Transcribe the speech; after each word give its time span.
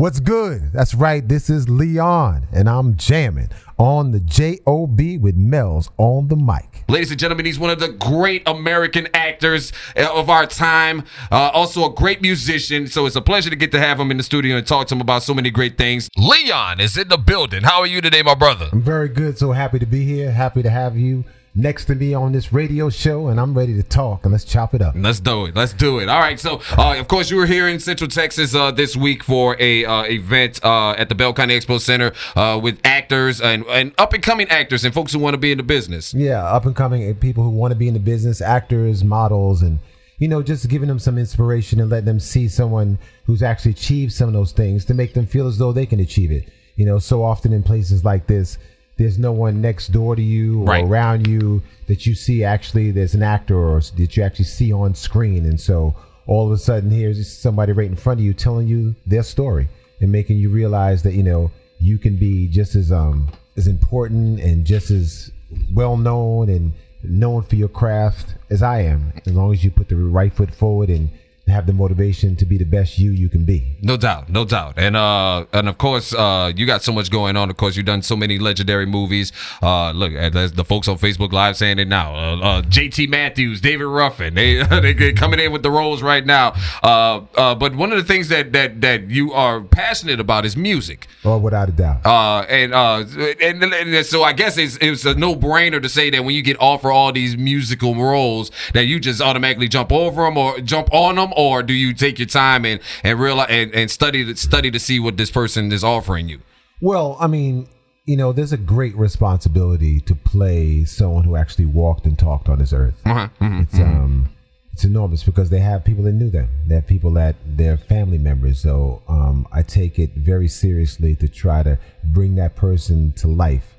What's 0.00 0.18
good? 0.18 0.72
That's 0.72 0.94
right. 0.94 1.28
This 1.28 1.50
is 1.50 1.68
Leon, 1.68 2.46
and 2.54 2.70
I'm 2.70 2.96
jamming 2.96 3.50
on 3.76 4.12
the 4.12 4.20
JOB 4.20 5.20
with 5.20 5.36
Mel's 5.36 5.90
on 5.98 6.28
the 6.28 6.36
mic. 6.36 6.84
Ladies 6.88 7.10
and 7.10 7.20
gentlemen, 7.20 7.44
he's 7.44 7.58
one 7.58 7.68
of 7.68 7.80
the 7.80 7.88
great 7.90 8.42
American 8.46 9.08
actors 9.12 9.74
uh, 9.98 10.08
of 10.10 10.30
our 10.30 10.46
time. 10.46 11.04
Uh, 11.30 11.50
also, 11.52 11.84
a 11.84 11.94
great 11.94 12.22
musician. 12.22 12.86
So 12.86 13.04
it's 13.04 13.14
a 13.14 13.20
pleasure 13.20 13.50
to 13.50 13.56
get 13.56 13.72
to 13.72 13.78
have 13.78 14.00
him 14.00 14.10
in 14.10 14.16
the 14.16 14.22
studio 14.22 14.56
and 14.56 14.66
talk 14.66 14.86
to 14.86 14.94
him 14.94 15.02
about 15.02 15.22
so 15.22 15.34
many 15.34 15.50
great 15.50 15.76
things. 15.76 16.08
Leon 16.16 16.80
is 16.80 16.96
in 16.96 17.08
the 17.08 17.18
building. 17.18 17.64
How 17.64 17.80
are 17.80 17.86
you 17.86 18.00
today, 18.00 18.22
my 18.22 18.34
brother? 18.34 18.70
I'm 18.72 18.80
very 18.80 19.10
good. 19.10 19.36
So 19.36 19.52
happy 19.52 19.78
to 19.80 19.86
be 19.86 20.06
here. 20.06 20.30
Happy 20.30 20.62
to 20.62 20.70
have 20.70 20.96
you 20.96 21.26
next 21.54 21.86
to 21.86 21.94
me 21.94 22.14
on 22.14 22.32
this 22.32 22.52
radio 22.52 22.90
show, 22.90 23.28
and 23.28 23.40
I'm 23.40 23.56
ready 23.56 23.74
to 23.74 23.82
talk. 23.82 24.24
And 24.24 24.32
let's 24.32 24.44
chop 24.44 24.74
it 24.74 24.82
up. 24.82 24.94
Let's 24.96 25.20
do 25.20 25.46
it. 25.46 25.54
Let's 25.54 25.72
do 25.72 25.98
it. 25.98 26.08
All 26.08 26.20
right. 26.20 26.38
So, 26.38 26.60
uh, 26.76 26.98
of 26.98 27.08
course, 27.08 27.30
you 27.30 27.36
were 27.36 27.46
here 27.46 27.68
in 27.68 27.80
Central 27.80 28.08
Texas 28.08 28.54
uh, 28.54 28.70
this 28.70 28.96
week 28.96 29.24
for 29.24 29.56
a 29.58 29.84
uh, 29.84 30.02
event 30.04 30.64
uh, 30.64 30.92
at 30.92 31.08
the 31.08 31.14
Bell 31.14 31.32
County 31.32 31.58
Expo 31.58 31.80
Center 31.80 32.12
uh, 32.36 32.58
with 32.62 32.80
actors 32.84 33.40
and, 33.40 33.64
and 33.66 33.92
up 33.98 34.12
and 34.12 34.22
coming 34.22 34.48
actors 34.48 34.84
and 34.84 34.94
folks 34.94 35.12
who 35.12 35.18
want 35.18 35.34
to 35.34 35.38
be 35.38 35.52
in 35.52 35.58
the 35.58 35.64
business. 35.64 36.14
Yeah, 36.14 36.44
up 36.44 36.66
and 36.66 36.76
coming 36.76 37.14
people 37.16 37.44
who 37.44 37.50
want 37.50 37.72
to 37.72 37.78
be 37.78 37.88
in 37.88 37.94
the 37.94 38.00
business, 38.00 38.40
actors, 38.40 39.02
models, 39.04 39.62
and 39.62 39.80
you 40.18 40.28
know, 40.28 40.42
just 40.42 40.68
giving 40.68 40.88
them 40.88 40.98
some 40.98 41.16
inspiration 41.16 41.80
and 41.80 41.88
letting 41.88 42.04
them 42.04 42.20
see 42.20 42.46
someone 42.46 42.98
who's 43.24 43.42
actually 43.42 43.70
achieved 43.72 44.12
some 44.12 44.28
of 44.28 44.34
those 44.34 44.52
things 44.52 44.84
to 44.84 44.94
make 44.94 45.14
them 45.14 45.26
feel 45.26 45.46
as 45.46 45.56
though 45.56 45.72
they 45.72 45.86
can 45.86 45.98
achieve 45.98 46.30
it. 46.30 46.50
You 46.76 46.84
know, 46.86 46.98
so 46.98 47.24
often 47.24 47.52
in 47.52 47.62
places 47.62 48.04
like 48.04 48.26
this, 48.26 48.58
there's 49.00 49.18
no 49.18 49.32
one 49.32 49.62
next 49.62 49.88
door 49.88 50.14
to 50.14 50.22
you 50.22 50.60
or 50.60 50.66
Right. 50.66 50.84
around 50.84 51.26
you 51.26 51.62
that 51.88 52.04
you 52.06 52.14
see 52.14 52.44
actually 52.44 52.90
there's 52.90 53.14
an 53.14 53.22
actor 53.22 53.56
or 53.58 53.80
that 53.96 54.16
you 54.16 54.22
actually 54.22 54.44
see 54.44 54.72
on 54.72 54.94
screen 54.94 55.46
and 55.46 55.58
so 55.58 55.94
all 56.26 56.46
of 56.46 56.52
a 56.52 56.58
sudden 56.58 56.90
here's 56.90 57.18
somebody 57.44 57.72
right 57.72 57.88
in 57.88 57.96
front 57.96 58.20
of 58.20 58.24
you 58.26 58.34
telling 58.34 58.68
you 58.68 58.94
their 59.06 59.22
story 59.22 59.68
and 60.00 60.12
making 60.12 60.36
you 60.36 60.50
realize 60.50 61.02
that 61.02 61.14
you 61.14 61.22
know 61.22 61.50
you 61.78 61.96
can 61.98 62.16
be 62.16 62.46
just 62.46 62.74
as 62.74 62.92
um 62.92 63.28
as 63.56 63.66
important 63.66 64.38
and 64.38 64.66
just 64.66 64.90
as 64.90 65.30
well 65.72 65.96
known 65.96 66.50
and 66.50 66.72
known 67.02 67.42
for 67.42 67.56
your 67.56 67.68
craft 67.68 68.34
as 68.50 68.62
I 68.62 68.82
am 68.82 69.12
as 69.26 69.32
long 69.32 69.52
as 69.54 69.64
you 69.64 69.70
put 69.70 69.88
the 69.88 69.96
right 69.96 70.32
foot 70.32 70.54
forward 70.54 70.90
and 70.90 71.08
have 71.50 71.66
the 71.66 71.72
motivation 71.72 72.36
to 72.36 72.44
be 72.44 72.56
the 72.58 72.64
best 72.64 72.98
you 72.98 73.10
you 73.10 73.28
can 73.28 73.44
be 73.44 73.76
No 73.82 73.96
doubt, 73.96 74.28
no 74.28 74.44
doubt, 74.44 74.74
and 74.76 74.96
uh, 74.96 75.44
and 75.52 75.68
of 75.68 75.78
course, 75.78 76.14
uh, 76.14 76.52
you 76.54 76.66
got 76.66 76.82
so 76.82 76.92
much 76.92 77.10
going 77.10 77.36
on. 77.36 77.50
Of 77.50 77.56
course, 77.56 77.76
you've 77.76 77.86
done 77.86 78.02
so 78.02 78.16
many 78.16 78.38
legendary 78.38 78.86
movies. 78.86 79.32
Uh, 79.62 79.90
look, 79.92 80.12
uh, 80.14 80.30
there's 80.30 80.52
the 80.52 80.64
folks 80.64 80.88
on 80.88 80.98
Facebook 80.98 81.32
Live 81.32 81.56
saying 81.56 81.78
it 81.78 81.88
now. 81.88 82.14
Uh, 82.14 82.36
uh, 82.40 82.62
J.T. 82.62 83.06
Matthews, 83.08 83.60
David 83.60 83.84
Ruffin, 83.86 84.34
they 84.34 84.62
they 84.80 85.12
coming 85.12 85.40
in 85.40 85.52
with 85.52 85.62
the 85.62 85.70
roles 85.70 86.02
right 86.02 86.24
now. 86.24 86.54
Uh, 86.82 87.22
uh, 87.36 87.54
but 87.54 87.74
one 87.74 87.92
of 87.92 87.98
the 87.98 88.04
things 88.04 88.28
that 88.28 88.52
that 88.52 88.80
that 88.80 89.10
you 89.10 89.32
are 89.32 89.60
passionate 89.60 90.20
about 90.20 90.44
is 90.44 90.56
music. 90.56 91.06
or 91.24 91.38
without 91.38 91.68
a 91.68 91.72
doubt 91.72 92.06
Uh, 92.06 92.40
and 92.48 92.72
uh, 92.74 93.04
and, 93.40 93.62
and 93.62 94.06
so 94.06 94.22
I 94.22 94.32
guess 94.32 94.56
it's 94.58 94.76
it's 94.80 95.04
a 95.04 95.14
no 95.14 95.34
brainer 95.34 95.80
to 95.82 95.88
say 95.88 96.10
that 96.10 96.24
when 96.24 96.34
you 96.34 96.42
get 96.42 96.56
offered 96.60 96.92
all 96.92 97.12
these 97.12 97.36
musical 97.36 97.94
roles, 97.94 98.50
that 98.74 98.84
you 98.86 99.00
just 99.00 99.20
automatically 99.20 99.68
jump 99.68 99.92
over 99.92 100.22
them 100.22 100.36
or 100.36 100.60
jump 100.60 100.92
on 100.92 101.16
them, 101.16 101.32
or 101.40 101.62
do 101.62 101.72
you 101.72 101.94
take 101.94 102.18
your 102.18 102.28
time 102.28 102.64
and 102.64 102.80
and 103.02 103.18
realize 103.18 103.48
and, 103.50 103.72
and 103.74 103.90
study 103.90 104.24
to 104.24 104.36
study 104.36 104.70
to 104.70 104.78
see 104.78 104.98
what 105.00 105.16
this 105.16 105.30
person 105.30 105.72
is 105.72 105.82
offering 105.84 106.28
you? 106.28 106.40
Well, 106.80 107.16
I 107.20 107.26
mean, 107.26 107.68
you 108.06 108.16
know, 108.16 108.32
there's 108.32 108.52
a 108.52 108.56
great 108.56 108.96
responsibility 108.96 110.00
to 110.00 110.14
play 110.14 110.84
someone 110.84 111.24
who 111.24 111.36
actually 111.36 111.66
walked 111.66 112.04
and 112.06 112.18
talked 112.18 112.48
on 112.48 112.58
this 112.58 112.72
earth. 112.72 113.00
Uh-huh. 113.04 113.28
Mhm. 113.40 113.62
It's 113.62 113.74
um, 113.78 114.28
it's 114.72 114.84
enormous 114.84 115.22
because 115.24 115.50
they 115.50 115.58
have 115.60 115.84
people 115.84 116.04
that 116.04 116.12
knew 116.12 116.30
them. 116.30 116.48
They 116.66 116.76
have 116.76 116.86
people 116.86 117.10
that 117.12 117.36
they're 117.44 117.76
family 117.76 118.18
members. 118.18 118.60
So 118.60 119.02
um, 119.08 119.46
I 119.52 119.62
take 119.62 119.98
it 119.98 120.10
very 120.14 120.48
seriously 120.48 121.14
to 121.16 121.28
try 121.28 121.62
to 121.62 121.78
bring 122.04 122.36
that 122.36 122.56
person 122.56 123.12
to 123.16 123.28
life, 123.28 123.74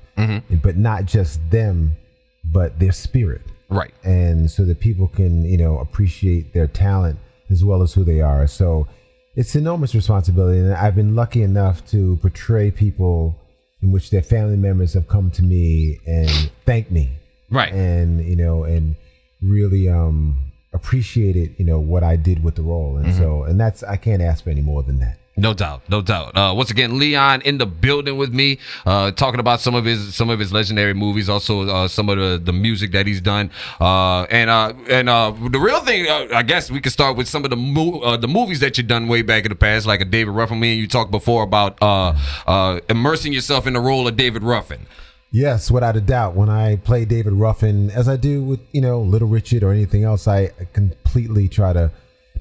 but 0.62 0.76
not 0.76 1.06
just 1.06 1.40
them, 1.50 1.96
but 2.44 2.78
their 2.78 2.92
spirit 2.92 3.40
Right. 3.68 3.92
and 4.04 4.50
so 4.50 4.64
that 4.66 4.80
people 4.80 5.08
can 5.08 5.44
you 5.44 5.56
know 5.56 5.78
appreciate 5.78 6.52
their 6.52 6.66
talent 6.66 7.18
as 7.52 7.62
well 7.62 7.82
as 7.82 7.94
who 7.94 8.02
they 8.02 8.20
are. 8.20 8.46
So 8.48 8.88
it's 9.34 9.54
enormous 9.56 9.94
responsibility 9.94 10.58
and 10.58 10.74
i've 10.74 10.94
been 10.94 11.14
lucky 11.14 11.42
enough 11.42 11.86
to 11.86 12.16
portray 12.20 12.70
people 12.70 13.34
in 13.82 13.90
which 13.90 14.10
their 14.10 14.22
family 14.22 14.56
members 14.56 14.92
have 14.94 15.08
come 15.08 15.30
to 15.30 15.42
me 15.42 15.98
and 16.06 16.50
thank 16.66 16.90
me. 16.90 17.10
Right. 17.50 17.72
and 17.72 18.24
you 18.24 18.36
know 18.36 18.64
and 18.64 18.94
really 19.42 19.88
um 19.88 20.52
appreciated 20.72 21.54
you 21.58 21.64
know 21.64 21.80
what 21.80 22.02
i 22.02 22.16
did 22.16 22.42
with 22.42 22.54
the 22.54 22.62
role. 22.62 22.96
And 22.96 23.14
so 23.14 23.44
and 23.44 23.58
that's 23.60 23.82
i 23.82 23.96
can't 23.96 24.22
ask 24.22 24.44
for 24.44 24.50
any 24.50 24.62
more 24.62 24.82
than 24.82 24.98
that 25.00 25.18
No 25.34 25.54
doubt, 25.54 25.88
no 25.88 26.02
doubt. 26.02 26.36
Uh, 26.36 26.52
once 26.54 26.70
again, 26.70 26.98
Leon 26.98 27.40
in 27.42 27.56
the 27.56 27.64
building 27.64 28.18
with 28.18 28.34
me, 28.34 28.58
uh, 28.84 29.12
talking 29.12 29.40
about 29.40 29.60
some 29.60 29.74
of 29.74 29.86
his 29.86 30.14
some 30.14 30.28
of 30.28 30.38
his 30.38 30.52
legendary 30.52 30.92
movies, 30.92 31.30
also 31.30 31.66
uh, 31.68 31.88
some 31.88 32.10
of 32.10 32.18
the, 32.18 32.38
the 32.42 32.52
music 32.52 32.92
that 32.92 33.06
he's 33.06 33.20
done, 33.22 33.50
uh, 33.80 34.24
and 34.24 34.50
uh, 34.50 34.74
and 34.90 35.08
uh, 35.08 35.30
the 35.50 35.58
real 35.58 35.80
thing, 35.80 36.06
I 36.06 36.42
guess 36.42 36.70
we 36.70 36.82
could 36.82 36.92
start 36.92 37.16
with 37.16 37.28
some 37.28 37.44
of 37.44 37.50
the 37.50 37.56
mo- 37.56 38.18
the 38.18 38.28
movies 38.28 38.60
that 38.60 38.76
you've 38.76 38.88
done 38.88 39.08
way 39.08 39.22
back 39.22 39.44
in 39.44 39.48
the 39.48 39.56
past, 39.56 39.86
like 39.86 40.02
a 40.02 40.04
David 40.04 40.32
Ruffin. 40.32 40.60
Me 40.60 40.72
and 40.72 40.80
you 40.80 40.86
talked 40.86 41.10
before 41.10 41.42
about 41.44 41.78
uh, 41.82 42.14
uh, 42.46 42.80
immersing 42.90 43.32
yourself 43.32 43.66
in 43.66 43.72
the 43.72 43.80
role 43.80 44.06
of 44.06 44.16
David 44.18 44.42
Ruffin. 44.42 44.86
Yes, 45.30 45.70
without 45.70 45.96
a 45.96 46.02
doubt. 46.02 46.34
When 46.34 46.50
I 46.50 46.76
play 46.76 47.06
David 47.06 47.32
Ruffin, 47.32 47.90
as 47.90 48.06
I 48.06 48.18
do 48.18 48.44
with 48.44 48.60
you 48.72 48.82
know 48.82 49.00
Little 49.00 49.28
Richard 49.28 49.62
or 49.62 49.72
anything 49.72 50.04
else, 50.04 50.28
I 50.28 50.50
completely 50.74 51.48
try 51.48 51.72
to 51.72 51.90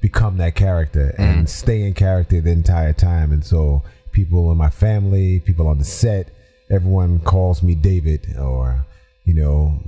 become 0.01 0.37
that 0.37 0.55
character 0.55 1.13
and 1.17 1.49
stay 1.49 1.83
in 1.83 1.93
character 1.93 2.41
the 2.41 2.51
entire 2.51 2.93
time. 2.93 3.31
And 3.31 3.45
so, 3.45 3.83
people 4.11 4.51
in 4.51 4.57
my 4.57 4.69
family, 4.69 5.39
people 5.39 5.67
on 5.67 5.77
the 5.77 5.85
set, 5.85 6.29
everyone 6.69 7.19
calls 7.19 7.63
me 7.63 7.75
David, 7.75 8.35
or 8.37 8.85
you 9.25 9.33
know, 9.35 9.79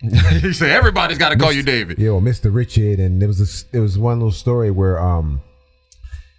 you 0.00 0.52
say 0.52 0.70
everybody's 0.70 1.18
got 1.18 1.30
to 1.30 1.36
call 1.36 1.52
you 1.52 1.62
David. 1.62 1.98
yeah, 1.98 2.08
Mr. 2.10 2.54
Richard. 2.54 3.00
And 3.00 3.20
there 3.20 3.28
was 3.28 3.38
this, 3.38 3.64
there 3.64 3.82
was 3.82 3.98
one 3.98 4.18
little 4.18 4.32
story 4.32 4.70
where 4.70 4.98
um, 4.98 5.40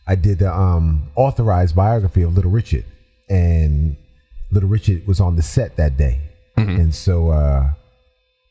I 0.08 0.16
did 0.16 0.40
the 0.40 0.52
um 0.54 1.10
authorized 1.16 1.76
biography 1.76 2.24
of 2.24 2.34
Little 2.36 2.52
Richard, 2.52 2.86
and 3.30 3.98
Little 4.52 4.70
Richard 4.70 5.06
was 5.06 5.20
on 5.20 5.36
the 5.36 5.44
set 5.44 5.76
that 5.76 5.98
day, 5.98 6.22
and 6.58 6.96
so 6.96 7.30
uh, 7.30 7.74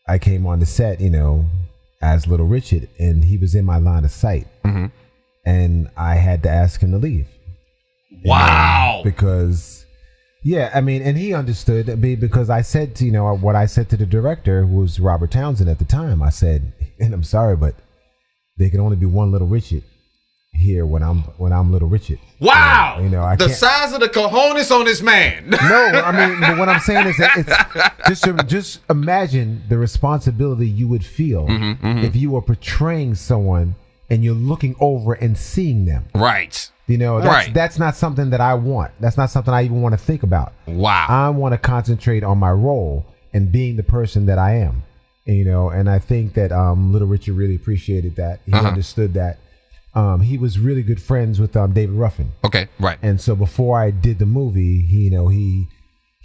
I 0.06 0.18
came 0.18 0.46
on 0.46 0.60
the 0.60 0.66
set, 0.66 1.00
you 1.00 1.10
know, 1.10 1.46
as 2.00 2.26
Little 2.26 2.46
Richard, 2.46 2.88
and 2.98 3.24
he 3.24 3.36
was 3.36 3.54
in 3.54 3.64
my 3.64 3.78
line 3.78 4.04
of 4.04 4.10
sight, 4.10 4.46
Mm-hmm. 4.68 4.86
and 5.44 5.90
I 5.96 6.14
had 6.16 6.42
to 6.44 6.50
ask 6.50 6.80
him 6.80 6.92
to 6.92 6.98
leave. 6.98 7.28
Wow. 8.24 9.02
because 9.04 9.86
yeah 10.44 10.70
i 10.74 10.80
mean 10.80 11.02
and 11.02 11.18
he 11.18 11.34
understood 11.34 12.00
because 12.00 12.48
i 12.48 12.62
said 12.62 12.94
to 12.96 13.04
you 13.04 13.12
know 13.12 13.34
what 13.36 13.56
i 13.56 13.66
said 13.66 13.88
to 13.90 13.96
the 13.96 14.06
director 14.06 14.64
who 14.66 14.76
was 14.76 15.00
robert 15.00 15.30
townsend 15.30 15.68
at 15.68 15.78
the 15.78 15.84
time 15.84 16.22
i 16.22 16.30
said 16.30 16.72
and 17.00 17.12
i'm 17.12 17.22
sorry 17.24 17.56
but 17.56 17.74
there 18.56 18.70
can 18.70 18.80
only 18.80 18.96
be 18.96 19.06
one 19.06 19.30
little 19.30 19.46
richard 19.48 19.82
here 20.52 20.86
when 20.86 21.02
i'm 21.02 21.18
when 21.38 21.52
i'm 21.52 21.70
little 21.72 21.88
richard 21.88 22.18
Wow. 22.40 23.00
You 23.02 23.08
know, 23.08 23.22
I 23.22 23.34
the 23.34 23.48
size 23.48 23.92
of 23.92 23.98
the 23.98 24.08
cojones 24.08 24.70
on 24.70 24.84
this 24.84 25.02
man. 25.02 25.50
no 25.50 25.58
i 25.58 26.12
mean 26.12 26.40
but 26.40 26.56
what 26.56 26.68
i'm 26.68 26.80
saying 26.80 27.08
is 27.08 27.16
that 27.18 27.36
it's 27.36 28.08
just 28.08 28.24
to- 28.24 28.44
just 28.44 28.80
imagine 28.88 29.62
the 29.68 29.76
responsibility 29.76 30.68
you 30.68 30.88
would 30.88 31.04
feel 31.04 31.46
mm-hmm, 31.46 31.84
mm-hmm. 31.84 32.04
if 32.04 32.14
you 32.16 32.30
were 32.30 32.42
portraying 32.42 33.14
someone 33.14 33.74
and 34.10 34.24
you're 34.24 34.34
looking 34.34 34.74
over 34.80 35.12
and 35.14 35.36
seeing 35.36 35.84
them 35.84 36.06
right. 36.14 36.70
you 36.86 36.96
know 36.98 37.20
that's, 37.20 37.46
Right. 37.46 37.54
that's 37.54 37.78
not 37.78 37.94
something 37.96 38.30
that 38.30 38.40
i 38.40 38.54
want 38.54 38.92
that's 39.00 39.16
not 39.16 39.30
something 39.30 39.52
i 39.52 39.62
even 39.64 39.82
want 39.82 39.92
to 39.92 39.98
think 39.98 40.22
about 40.22 40.52
Wow. 40.66 41.06
I 41.08 41.28
want 41.30 41.52
to 41.54 41.58
concentrate 41.58 42.22
on 42.24 42.38
my 42.38 42.50
role 42.52 43.06
and 43.32 43.50
being 43.52 43.76
the 43.76 43.82
person 43.82 44.26
that 44.26 44.38
I 44.38 44.56
am. 44.56 44.82
You 45.26 45.44
know, 45.44 45.68
and 45.68 45.90
I 45.90 45.98
think 45.98 46.32
that 46.34 46.52
um, 46.52 46.90
Little 46.92 47.06
Richard 47.08 47.34
really 47.34 47.54
appreciated 47.54 48.16
that. 48.16 48.40
He 48.46 48.52
Uh-huh. 48.52 48.66
understood 48.66 49.12
that. 49.14 49.38
Um, 49.94 50.20
he 50.20 50.38
was 50.38 50.58
really 50.58 50.82
good 50.82 51.02
friends 51.02 51.38
with 51.38 51.54
um, 51.56 51.72
David 51.74 51.96
Ruffin, 51.96 52.32
okay. 52.44 52.68
Right. 52.80 52.98
and 53.02 53.20
so 53.20 53.34
before 53.36 53.78
I 53.78 53.90
did 53.90 54.18
the 54.18 54.24
movie, 54.26 54.80
he, 54.82 55.00
you 55.04 55.10
know, 55.10 55.28
he 55.28 55.68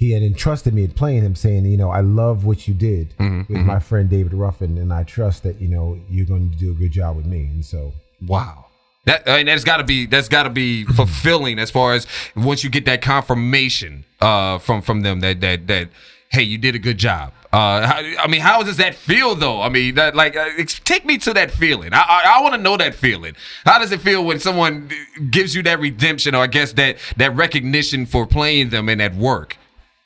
he 0.04 0.12
had 0.12 0.22
entrusted 0.22 0.74
me 0.74 0.84
in 0.84 0.92
playing 0.92 1.24
him, 1.24 1.34
saying, 1.34 1.66
you 1.66 1.78
know, 1.78 1.90
I 1.90 2.02
love 2.02 2.44
what 2.44 2.68
you 2.68 2.74
did 2.74 3.16
Mm-hmm, 3.18 3.54
with 3.54 3.66
my 3.66 3.80
friend 3.80 4.10
David 4.10 4.34
Ruffin, 4.34 4.78
and 4.78 4.92
I 4.92 5.04
trust 5.04 5.44
that 5.44 5.62
you 5.62 5.70
know 5.70 5.98
you're 6.10 6.26
going 6.26 6.52
to 6.52 6.58
do 6.58 6.72
a 6.72 6.74
good 6.74 6.92
job 6.92 7.16
with 7.16 7.26
me. 7.26 7.46
And 7.46 7.64
so, 7.64 7.94
Wow. 8.28 8.66
That 9.06 9.30
I 9.30 9.38
mean, 9.38 9.46
that's 9.46 9.64
got 9.64 9.78
to 9.78 9.86
be 9.86 10.06
that's 10.06 10.28
got 10.28 10.44
to 10.44 10.50
be 10.50 10.84
fulfilling 11.00 11.58
as 11.58 11.72
far 11.72 11.94
as 11.94 12.06
once 12.36 12.64
you 12.66 12.70
get 12.70 12.86
that 12.86 13.02
confirmation 13.02 14.04
uh, 14.20 14.58
from 14.60 14.82
from 14.82 15.02
them 15.02 15.22
that 15.22 15.40
that 15.40 15.68
that 15.68 15.90
hey 16.30 16.44
you 16.44 16.58
did 16.58 16.76
a 16.76 16.80
good 16.80 16.98
job. 16.98 17.32
Uh, 17.54 17.86
how, 17.88 18.24
I 18.24 18.28
mean, 18.28 18.42
how 18.42 18.64
does 18.64 18.78
that 18.78 18.96
feel 18.96 19.36
though? 19.36 19.62
I 19.62 19.70
mean, 19.70 19.96
that 19.96 20.16
like 20.16 20.36
uh, 20.36 20.50
take 20.84 21.06
me 21.06 21.18
to 21.20 21.34
that 21.34 21.52
feeling. 21.52 21.94
I 21.94 22.02
I, 22.02 22.38
I 22.38 22.42
want 22.42 22.56
to 22.56 22.62
know 22.62 22.76
that 22.78 22.94
feeling. 22.94 23.36
How 23.66 23.80
does 23.80 23.92
it 23.94 24.02
feel 24.02 24.26
when 24.26 24.40
someone 24.40 24.90
gives 25.30 25.56
you 25.56 25.64
that 25.64 25.80
redemption 25.80 26.36
or 26.36 26.44
I 26.44 26.48
guess 26.48 26.74
that 26.74 26.98
that 27.18 27.36
recognition 27.36 28.06
for 28.06 28.26
playing 28.26 28.70
them 28.70 28.90
in 28.90 28.98
that 28.98 29.16
work? 29.16 29.58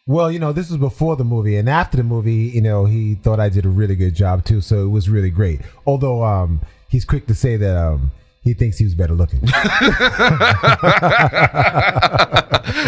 Well, 0.07 0.31
you 0.31 0.39
know, 0.39 0.53
this 0.53 0.69
was 0.69 0.77
before 0.77 1.17
the 1.17 1.25
movie, 1.25 1.57
and 1.57 1.69
after 1.69 1.97
the 1.97 2.03
movie, 2.03 2.33
you 2.33 2.61
know, 2.61 2.85
he 2.85 3.15
thought 3.15 3.41
I 3.41 3.49
did 3.49 3.65
a 3.65 3.69
really 3.69 3.95
good 3.97 4.15
job 4.15 4.45
too. 4.45 4.61
So 4.61 4.85
it 4.85 4.87
was 4.89 5.09
really 5.09 5.29
great. 5.29 5.59
Although 5.85 6.23
um, 6.23 6.61
he's 6.87 7.03
quick 7.03 7.27
to 7.27 7.35
say 7.35 7.57
that 7.57 7.75
um, 7.75 8.11
he 8.41 8.53
thinks 8.53 8.77
he 8.77 8.85
was 8.85 8.95
better 8.95 9.13
looking. 9.13 9.41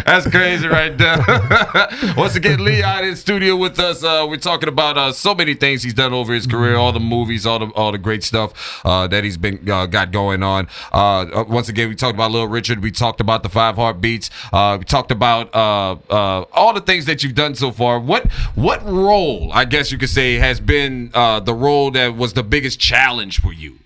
That's 0.06 0.30
crazy 0.30 0.68
right 0.68 0.98
there. 0.98 1.18
Once 2.18 2.36
again, 2.36 2.64
Lee 2.64 2.82
out 2.84 3.04
in 3.04 3.16
studio 3.16 3.56
with 3.56 3.80
us. 3.80 4.04
Uh, 4.04 4.26
we're 4.30 4.38
talking 4.38 4.70
about 4.70 4.98
uh, 4.98 5.12
so 5.12 5.36
many 5.36 5.54
things 5.54 5.84
he's 5.84 5.94
done 5.94 6.14
over 6.14 6.34
his 6.34 6.48
career, 6.48 6.76
all 6.76 6.92
the 6.92 7.00
movies, 7.00 7.46
all 7.46 7.60
the 7.60 7.68
all 7.68 7.92
the 7.92 7.98
great 7.98 8.24
stuff 8.24 8.82
uh, 8.86 9.08
that 9.08 9.24
he's 9.24 9.38
been 9.38 9.70
uh, 9.70 9.86
got 9.86 10.12
going 10.12 10.44
on. 10.44 10.68
Uh, 10.94 11.20
uh, 11.22 11.46
once 11.48 11.70
again, 11.70 11.90
we 11.90 11.96
talked 11.96 12.16
about 12.16 12.32
Little 12.32 12.48
Richard. 12.48 12.82
We 12.82 12.92
talked 12.92 13.22
about 13.22 13.44
the 13.44 13.50
Five 13.50 13.76
Heartbeats. 13.76 14.30
We 14.52 14.86
talked 14.86 15.12
about 15.12 15.54
all 15.54 16.74
the 16.74 16.82
things 16.82 17.06
that 17.06 17.24
you've 17.24 17.36
done 17.36 17.56
so 17.56 17.72
far. 17.72 18.00
What 18.00 18.32
what 18.56 18.84
role, 18.86 19.52
I 19.54 19.66
guess 19.66 19.92
you 19.92 19.98
could 19.98 20.10
say, 20.10 20.36
has 20.36 20.60
been 20.60 21.12
the 21.12 21.56
role 21.56 21.92
that 21.92 22.16
was 22.16 22.34
the 22.34 22.44
biggest 22.44 22.80
challenge 22.80 23.42
for 23.42 23.54
you? 23.54 23.80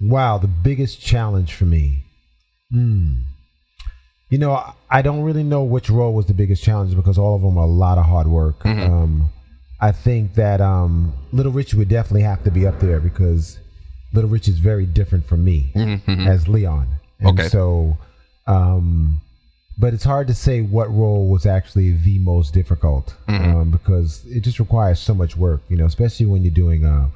Wow, 0.00 0.38
the 0.38 0.48
biggest 0.48 1.00
challenge 1.00 1.54
for 1.54 1.64
me. 1.64 2.04
Hmm. 2.70 3.14
You 4.30 4.38
know, 4.38 4.52
I- 4.52 4.72
I 4.90 5.02
don't 5.02 5.22
really 5.22 5.42
know 5.44 5.62
which 5.64 5.90
role 5.90 6.14
was 6.14 6.26
the 6.26 6.34
biggest 6.34 6.62
challenge 6.62 6.94
because 6.96 7.18
all 7.18 7.34
of 7.36 7.42
them 7.42 7.56
are 7.58 7.64
a 7.64 7.70
lot 7.70 7.98
of 7.98 8.06
hard 8.06 8.26
work. 8.28 8.64
Um, 8.82 9.30
I 9.80 9.92
think 9.92 10.34
that 10.34 10.60
um, 10.60 11.12
Little 11.32 11.52
Richard 11.52 11.78
would 11.78 11.88
definitely 11.88 12.22
have 12.22 12.42
to 12.44 12.50
be 12.50 12.66
up 12.66 12.80
there 12.80 13.00
because 13.00 13.58
Little 14.12 14.30
Richard 14.30 14.52
is 14.54 14.58
very 14.60 14.86
different 14.86 15.26
from 15.26 15.44
me 15.44 15.70
as 16.28 16.48
Leon. 16.48 16.86
And 17.20 17.28
Okay. 17.38 17.48
So, 17.48 17.98
um, 18.46 19.20
but 19.76 19.92
it's 19.92 20.04
hard 20.04 20.28
to 20.28 20.34
say 20.34 20.62
what 20.62 20.92
role 20.92 21.28
was 21.28 21.44
actually 21.46 21.90
the 21.92 22.18
most 22.20 22.54
difficult 22.54 23.14
um, 23.52 23.70
because 23.70 24.24
it 24.26 24.40
just 24.40 24.58
requires 24.60 25.00
so 25.00 25.14
much 25.14 25.36
work, 25.36 25.62
you 25.68 25.76
know, 25.76 25.86
especially 25.86 26.26
when 26.26 26.42
you're 26.44 26.54
doing 26.54 26.84
a, 26.84 27.10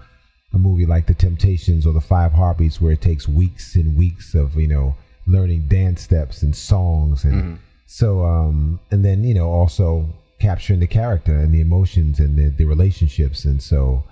a 0.52 0.58
movie 0.58 0.86
like 0.86 1.06
The 1.06 1.14
Temptations 1.14 1.86
or 1.86 1.92
The 1.92 2.00
Five 2.00 2.32
Heartbeats, 2.32 2.80
where 2.80 2.92
it 2.92 3.02
takes 3.02 3.28
weeks 3.28 3.74
and 3.74 3.96
weeks 3.96 4.34
of, 4.34 4.56
you 4.56 4.68
know, 4.68 4.96
learning 5.26 5.68
dance 5.68 6.02
steps 6.02 6.42
and 6.42 6.56
songs. 6.56 7.24
And 7.24 7.58
so, 7.86 8.24
um, 8.24 8.80
and 8.90 9.04
then, 9.04 9.24
you 9.24 9.34
know, 9.34 9.50
also 9.50 10.08
capturing 10.40 10.80
the 10.80 10.86
character 10.86 11.36
and 11.36 11.52
the 11.52 11.60
emotions 11.60 12.18
and 12.18 12.38
the, 12.38 12.48
the 12.50 12.64
relationships. 12.64 13.44
And 13.44 13.62
so, 13.62 14.04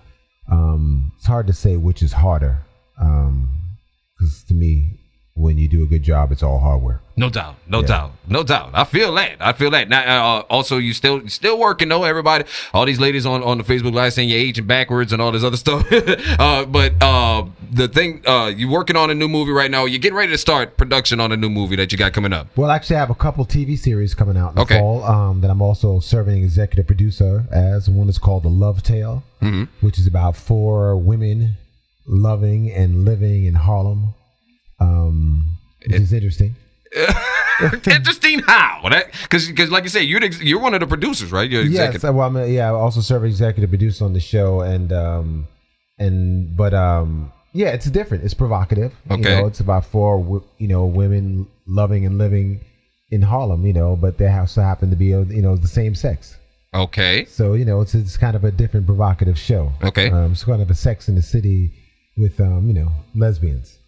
um, 0.51 1.13
it's 1.17 1.27
hard 1.27 1.47
to 1.47 1.53
say 1.53 1.77
which 1.77 2.03
is 2.03 2.13
harder. 2.13 2.59
Because 2.99 4.45
to 4.49 4.55
me, 4.55 5.01
when 5.37 5.59
you 5.59 5.69
do 5.69 5.83
a 5.83 5.87
good 5.87 6.03
job, 6.03 6.33
it's 6.33 6.43
all 6.43 6.59
hardware. 6.59 7.01
No 7.19 7.31
doubt, 7.31 7.57
no 7.67 7.83
doubt, 7.83 8.13
no 8.29 8.43
doubt. 8.43 8.71
I 8.75 8.85
feel 8.85 9.15
that. 9.15 9.37
I 9.41 9.53
feel 9.53 9.71
that. 9.71 9.89
Now, 9.89 10.01
uh, 10.39 10.41
also, 10.51 10.77
you 10.79 10.93
still 10.93 11.27
still 11.29 11.59
working 11.59 11.89
though. 11.89 12.05
Everybody, 12.05 12.45
all 12.75 12.85
these 12.85 13.01
ladies 13.01 13.25
on 13.25 13.43
on 13.43 13.57
the 13.59 13.65
Facebook 13.65 13.95
live 13.95 14.13
saying 14.13 14.29
you're 14.29 14.39
aging 14.39 14.67
backwards 14.67 15.13
and 15.13 15.23
all 15.23 15.33
this 15.33 15.45
other 15.45 15.57
stuff. 15.57 15.87
uh, 16.39 16.65
but 16.67 16.93
uh, 17.03 17.47
the 17.71 17.89
thing, 17.89 18.23
uh, 18.27 18.53
you 18.55 18.69
working 18.69 18.97
on 18.97 19.11
a 19.11 19.15
new 19.15 19.29
movie 19.29 19.53
right 19.53 19.71
now. 19.71 19.85
You're 19.87 19.99
getting 19.99 20.17
ready 20.17 20.33
to 20.33 20.39
start 20.39 20.77
production 20.77 21.21
on 21.21 21.33
a 21.33 21.37
new 21.37 21.49
movie 21.51 21.77
that 21.77 21.91
you 21.93 21.97
got 21.99 22.13
coming 22.13 22.33
up. 22.35 22.49
Well, 22.57 22.71
actually, 22.71 22.97
I 22.97 23.01
have 23.01 23.11
a 23.11 23.15
couple 23.15 23.47
TV 23.47 23.79
series 23.79 24.15
coming 24.15 24.37
out 24.37 24.51
in 24.51 24.55
the 24.57 24.63
Okay. 24.63 24.79
fall 24.79 25.05
um, 25.05 25.41
that 25.43 25.51
I'm 25.51 25.63
also 25.63 26.01
serving 26.01 26.43
executive 26.43 26.87
producer 26.87 27.45
as. 27.51 27.89
One 27.89 28.09
is 28.11 28.19
called 28.19 28.43
The 28.43 28.49
Love 28.51 28.83
Tale, 28.83 29.23
which 29.81 29.99
is 29.99 30.07
about 30.07 30.37
four 30.37 30.97
women 30.97 31.57
loving 32.07 32.71
and 32.71 33.05
living 33.05 33.47
in 33.47 33.55
Harlem. 33.55 34.15
Um, 34.79 35.59
which 35.83 35.95
is 35.95 36.13
interesting. 36.13 36.57
Interesting 37.87 38.41
how 38.41 38.87
that 38.91 39.11
because 39.23 39.49
because 39.49 39.71
like 39.71 39.85
you 39.85 39.89
said, 39.89 40.01
you're 40.01 40.21
the, 40.21 40.29
you're 40.43 40.61
one 40.61 40.75
of 40.75 40.81
the 40.81 40.87
producers, 40.87 41.33
right? 41.33 41.51
You're 41.51 41.63
Yes, 41.63 42.03
well, 42.03 42.21
I'm 42.21 42.37
a, 42.37 42.47
yeah, 42.47 42.67
I 42.67 42.75
also 42.75 43.01
serve 43.01 43.25
as 43.25 43.31
executive 43.31 43.71
producer 43.71 44.05
on 44.05 44.13
the 44.13 44.21
show, 44.21 44.61
and 44.61 44.93
um, 44.93 45.49
and 45.99 46.57
but 46.57 46.75
um, 46.75 47.33
yeah, 47.53 47.69
it's 47.69 47.87
different. 47.87 48.25
It's 48.25 48.35
provocative. 48.35 48.95
Okay. 49.11 49.23
you 49.23 49.41
know, 49.41 49.47
it's 49.47 49.61
about 49.61 49.87
four 49.87 50.45
you 50.59 50.69
know 50.69 50.85
women 50.85 51.49
loving 51.67 52.05
and 52.05 52.19
living 52.19 52.61
in 53.11 53.23
Harlem. 53.23 53.65
You 53.67 53.73
know, 53.73 53.97
but 53.97 54.19
they 54.19 54.29
also 54.29 54.61
happen 54.61 54.91
to 54.91 54.97
be 54.97 55.07
you 55.07 55.25
know 55.43 55.57
the 55.57 55.69
same 55.69 55.95
sex. 55.95 56.37
Okay, 56.75 57.25
So 57.25 57.55
you 57.55 57.65
know, 57.65 57.81
it's 57.81 57.95
it's 57.95 58.17
kind 58.19 58.37
of 58.37 58.45
a 58.45 58.51
different 58.51 58.87
provocative 58.87 59.39
show. 59.39 59.73
Okay. 59.83 60.11
um, 60.11 60.33
it's 60.33 60.45
kind 60.45 60.61
of 60.61 60.71
a 60.71 60.75
Sex 60.75 61.09
in 61.09 61.15
the 61.15 61.23
City 61.23 61.73
with 62.19 62.39
um, 62.39 62.67
you 62.69 62.75
know 62.75 62.93
lesbians. 63.15 63.79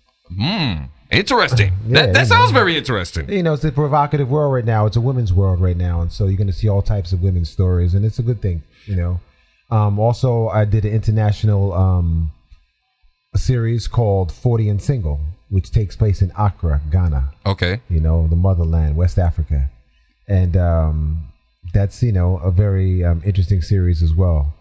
Interesting. 1.11 1.73
Yeah, 1.89 2.07
that 2.07 2.15
that 2.15 2.27
sounds 2.27 2.53
know. 2.53 2.59
very 2.59 2.77
interesting. 2.77 3.31
You 3.31 3.43
know, 3.43 3.55
it's 3.55 3.65
a 3.65 3.73
provocative 3.73 4.31
world 4.31 4.53
right 4.53 4.65
now. 4.65 4.87
It's 4.87 4.97
a 4.97 5.01
women's 5.01 5.33
world 5.33 5.61
right 5.61 5.77
now, 5.77 6.03
and 6.03 6.13
so 6.13 6.27
you're 6.27 6.37
going 6.37 6.49
to 6.49 6.53
see 6.53 6.69
all 6.69 6.83
types 6.83 7.13
of 7.13 7.23
women's 7.23 7.49
stories, 7.49 7.95
and 7.95 8.05
it's 8.05 8.19
a 8.19 8.23
good 8.23 8.43
thing. 8.43 8.63
You 8.87 8.97
know. 8.97 9.21
Um, 9.71 9.99
also, 9.99 10.49
I 10.49 10.65
did 10.65 10.85
an 10.85 10.93
international 10.93 11.73
um, 11.73 12.31
series 13.37 13.89
called 13.89 14.31
Forty 14.33 14.69
and 14.69 14.81
Single, 14.83 15.21
which 15.49 15.71
takes 15.71 15.97
place 15.97 16.21
in 16.23 16.31
Accra, 16.39 16.81
Ghana. 16.91 17.33
Okay, 17.47 17.81
You 17.89 18.01
know, 18.01 18.27
the 18.29 18.37
motherland, 18.37 18.97
West 18.97 19.19
Africa, 19.19 19.71
and 20.29 20.57
um, 20.57 21.29
that's 21.73 22.03
you 22.03 22.13
know 22.13 22.39
a 22.39 22.51
very 22.51 23.03
um, 23.05 23.23
interesting 23.25 23.63
series 23.63 24.03
as 24.03 24.13
well. 24.13 24.55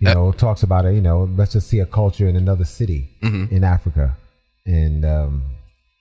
You 0.00 0.12
know, 0.12 0.32
talks 0.32 0.62
about 0.62 0.84
it. 0.84 0.94
You 0.94 1.00
know, 1.00 1.30
let's 1.36 1.52
just 1.52 1.68
see 1.68 1.78
a 1.78 1.86
culture 1.86 2.28
in 2.28 2.36
another 2.36 2.64
city 2.66 3.08
in 3.50 3.64
Africa, 3.64 4.16
and 4.66 5.04
um, 5.04 5.42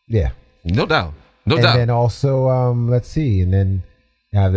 yeah 0.07 0.31
no 0.63 0.85
doubt, 0.85 1.13
no 1.45 1.55
doubt. 1.55 1.57
and 1.57 1.63
doubt. 1.63 1.75
then 1.77 1.89
also 1.89 2.47
um, 2.49 2.89
let's 2.89 3.07
see 3.07 3.41
and 3.41 3.53
then 3.53 3.83
I 4.33 4.37
have, 4.41 4.55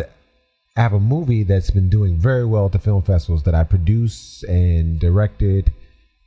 I 0.77 0.81
have 0.81 0.93
a 0.93 1.01
movie 1.01 1.43
that's 1.43 1.71
been 1.71 1.89
doing 1.89 2.17
very 2.17 2.45
well 2.47 2.67
at 2.67 2.73
the 2.73 2.79
film 2.79 3.03
festivals 3.03 3.43
that 3.45 3.55
I 3.55 3.65
produce 3.65 4.43
and 4.45 4.99
directed 5.01 5.73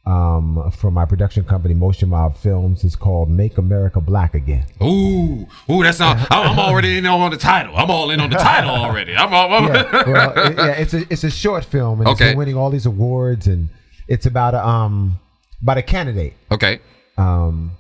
um, 0.06 0.72
for 0.72 0.90
my 0.90 1.06
production 1.06 1.44
company 1.44 1.74
Motion 1.76 2.10
Mob 2.10 2.36
Films. 2.36 2.84
It's 2.84 2.96
called 2.96 3.30
Make 3.30 3.58
America 3.60 4.00
Black 4.02 4.34
Again. 4.34 4.66
Ooh, 4.82 5.46
ooh, 5.70 5.84
that's 5.84 6.00
not. 6.00 6.26
I'm 6.32 6.58
already 6.58 6.98
in 6.98 7.06
on 7.06 7.30
the 7.30 7.38
title. 7.38 7.76
I'm 7.78 7.92
all 7.92 8.10
in 8.10 8.20
on 8.20 8.30
the 8.32 8.38
title 8.38 8.72
already. 8.72 9.16
I'm, 9.16 9.32
all, 9.34 9.54
I'm 9.54 9.66
Yeah, 9.74 9.92
well, 10.08 10.34
it- 10.48 10.58
yeah, 10.58 10.66
it's 10.72 10.94
a 10.96 11.02
it's 11.12 11.24
a 11.24 11.30
short 11.30 11.64
film 11.66 12.00
and 12.02 12.10
it's 12.10 12.20
Okay. 12.20 12.32
been 12.32 12.38
winning 12.40 12.56
all 12.56 12.72
these 12.72 12.88
awards 12.88 13.46
and 13.46 13.70
it's 14.08 14.26
about 14.26 14.56
a 14.56 14.66
um 14.68 15.20
about 15.62 15.78
a 15.78 15.84
candidate 15.84 16.34
okay, 16.52 16.80
um 17.20 17.72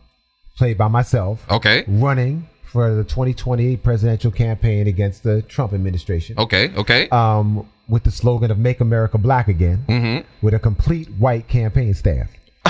played 0.57 0.77
by 0.77 0.88
myself 0.88 1.45
okay, 1.50 1.83
running 1.88 2.47
for 2.63 2.94
the 2.94 3.03
2020 3.03 3.77
presidential 3.77 4.30
campaign 4.31 4.88
against 4.88 5.24
the 5.24 5.41
Trump 5.44 5.74
administration. 5.74 6.38
okay, 6.38 6.71
okay. 6.75 7.09
um, 7.09 7.68
with 7.88 8.03
the 8.03 8.12
slogan 8.12 8.51
of 8.51 8.59
"Make 8.59 8.80
America 8.81 9.18
Black 9.18 9.47
Again," 9.47 9.83
Mm-hmm. 9.88 10.27
with 10.45 10.53
a 10.53 10.59
complete 10.59 11.07
white 11.18 11.47
campaign 11.47 11.94
staff. 11.95 12.30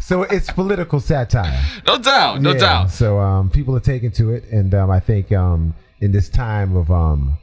so 0.00 0.22
it's 0.22 0.50
political 0.50 1.00
satire. 1.00 1.62
no 1.86 1.98
doubt, 1.98 2.40
no 2.40 2.52
Yeah, 2.52 2.58
doubt. 2.58 2.90
So 2.90 3.18
um, 3.18 3.50
people 3.50 3.76
are 3.76 3.80
taking 3.80 4.10
to 4.12 4.32
it, 4.32 4.44
and 4.50 4.74
um, 4.74 4.90
I 4.90 5.00
think 5.00 5.32
um, 5.32 5.74
in 6.00 6.12
this 6.12 6.28
time 6.28 6.76
of 6.76 6.90
um, 6.90 7.38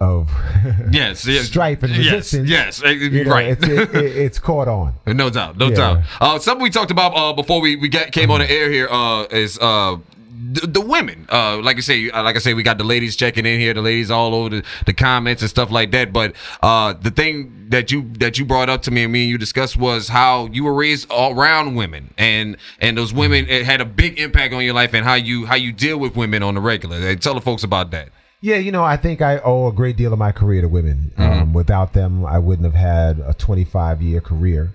of 0.00 0.30
Yes, 0.90 1.26
yes. 1.26 1.46
strife 1.46 1.82
and 1.82 1.94
Yes, 1.94 2.12
resistance, 2.12 2.48
yes, 2.48 2.82
eh, 2.82 2.90
you 2.90 3.24
know, 3.24 3.30
right. 3.30 3.48
it's, 3.48 3.66
it, 3.66 3.94
it, 3.94 4.16
it's 4.16 4.38
caught 4.38 4.68
on. 4.68 4.94
No 5.06 5.28
doubt, 5.30 5.58
no 5.58 5.68
Yeah. 5.68 5.74
doubt. 5.74 5.98
Uh, 6.20 6.38
something 6.38 6.62
we 6.62 6.70
talked 6.70 6.90
about 6.90 7.12
uh, 7.16 7.32
before 7.32 7.60
we, 7.60 7.76
we 7.76 7.88
came 7.88 8.30
on 8.30 8.40
the 8.40 8.50
air 8.50 8.70
here 8.70 8.88
uh, 8.90 9.24
is 9.24 9.58
uh, 9.58 9.98
the, 10.52 10.66
the 10.66 10.80
women. 10.80 11.26
Uh, 11.30 11.58
like 11.58 11.76
I 11.76 11.80
say, 11.80 12.10
uh, 12.10 12.22
like 12.22 12.36
I 12.36 12.38
say, 12.38 12.54
we 12.54 12.62
got 12.62 12.78
the 12.78 12.84
ladies 12.84 13.14
checking 13.16 13.44
in 13.44 13.60
here, 13.60 13.74
the 13.74 13.82
ladies 13.82 14.10
all 14.10 14.34
over 14.34 14.48
the, 14.48 14.64
the 14.86 14.94
comments 14.94 15.42
and 15.42 15.50
stuff 15.50 15.70
like 15.70 15.90
that. 15.92 16.12
But 16.12 16.34
uh, 16.62 16.94
the 16.94 17.10
thing 17.10 17.66
that 17.68 17.90
you 17.92 18.10
that 18.18 18.38
you 18.38 18.44
brought 18.46 18.68
up 18.70 18.82
to 18.82 18.90
me 18.90 19.04
and 19.04 19.12
me 19.12 19.22
and 19.22 19.30
you 19.30 19.36
discussed 19.38 19.76
was 19.76 20.08
how 20.08 20.46
you 20.46 20.64
were 20.64 20.74
raised 20.74 21.10
around 21.12 21.74
women, 21.74 22.14
and 22.16 22.56
and 22.80 22.96
those 22.96 23.12
women 23.12 23.46
it 23.48 23.64
had 23.66 23.80
a 23.80 23.84
big 23.84 24.18
impact 24.18 24.54
on 24.54 24.64
your 24.64 24.74
life 24.74 24.94
and 24.94 25.04
how 25.04 25.14
you 25.14 25.44
how 25.46 25.54
you 25.56 25.72
deal 25.72 25.98
with 25.98 26.16
women 26.16 26.42
on 26.42 26.54
the 26.54 26.60
regular. 26.60 27.14
Tell 27.16 27.34
the 27.34 27.40
folks 27.40 27.62
about 27.62 27.90
that. 27.92 28.08
Yeah, 28.40 28.56
you 28.56 28.72
know, 28.72 28.84
I 28.84 28.96
think 28.96 29.20
I 29.20 29.38
owe 29.38 29.68
a 29.68 29.72
great 29.72 29.96
deal 29.96 30.12
of 30.12 30.18
my 30.18 30.32
career 30.32 30.62
to 30.62 30.68
women. 30.68 31.12
Mm-hmm. 31.16 31.42
Um, 31.42 31.52
without 31.52 31.92
them, 31.92 32.24
I 32.24 32.38
wouldn't 32.38 32.64
have 32.64 32.74
had 32.74 33.18
a 33.20 33.34
25 33.34 34.00
year 34.00 34.20
career 34.20 34.72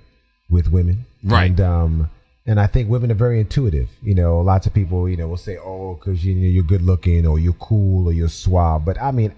with 0.49 0.67
women. 0.67 1.05
Right. 1.23 1.49
And 1.49 1.61
um, 1.61 2.09
and 2.45 2.59
I 2.59 2.67
think 2.67 2.89
women 2.89 3.11
are 3.11 3.15
very 3.15 3.39
intuitive. 3.39 3.89
You 4.03 4.13
know, 4.13 4.39
lots 4.39 4.67
of 4.67 4.73
people, 4.73 5.09
you 5.09 5.17
know, 5.17 5.27
will 5.27 5.37
say, 5.37 5.57
"Oh, 5.57 5.95
because 5.95 6.23
you 6.23 6.35
know, 6.35 6.47
you're 6.47 6.63
good 6.63 6.83
looking, 6.83 7.25
or 7.25 7.39
you're 7.39 7.53
cool, 7.53 8.07
or 8.07 8.13
you're 8.13 8.29
suave." 8.29 8.85
But 8.85 9.01
I 9.01 9.11
mean, 9.11 9.33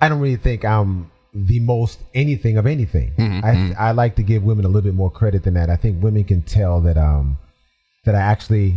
I 0.00 0.08
don't 0.08 0.20
really 0.20 0.36
think 0.36 0.64
I'm 0.64 1.10
the 1.34 1.60
most 1.60 1.98
anything 2.14 2.58
of 2.58 2.66
anything. 2.66 3.12
Mm-hmm, 3.16 3.76
I 3.78 3.88
I 3.88 3.90
like 3.92 4.14
to 4.16 4.22
give 4.22 4.44
women 4.44 4.64
a 4.64 4.68
little 4.68 4.88
bit 4.88 4.94
more 4.94 5.10
credit 5.10 5.42
than 5.42 5.54
that. 5.54 5.70
I 5.70 5.76
think 5.76 6.02
women 6.02 6.24
can 6.24 6.42
tell 6.42 6.80
that 6.82 6.96
um 6.96 7.38
that 8.04 8.14
I 8.14 8.20
actually 8.20 8.76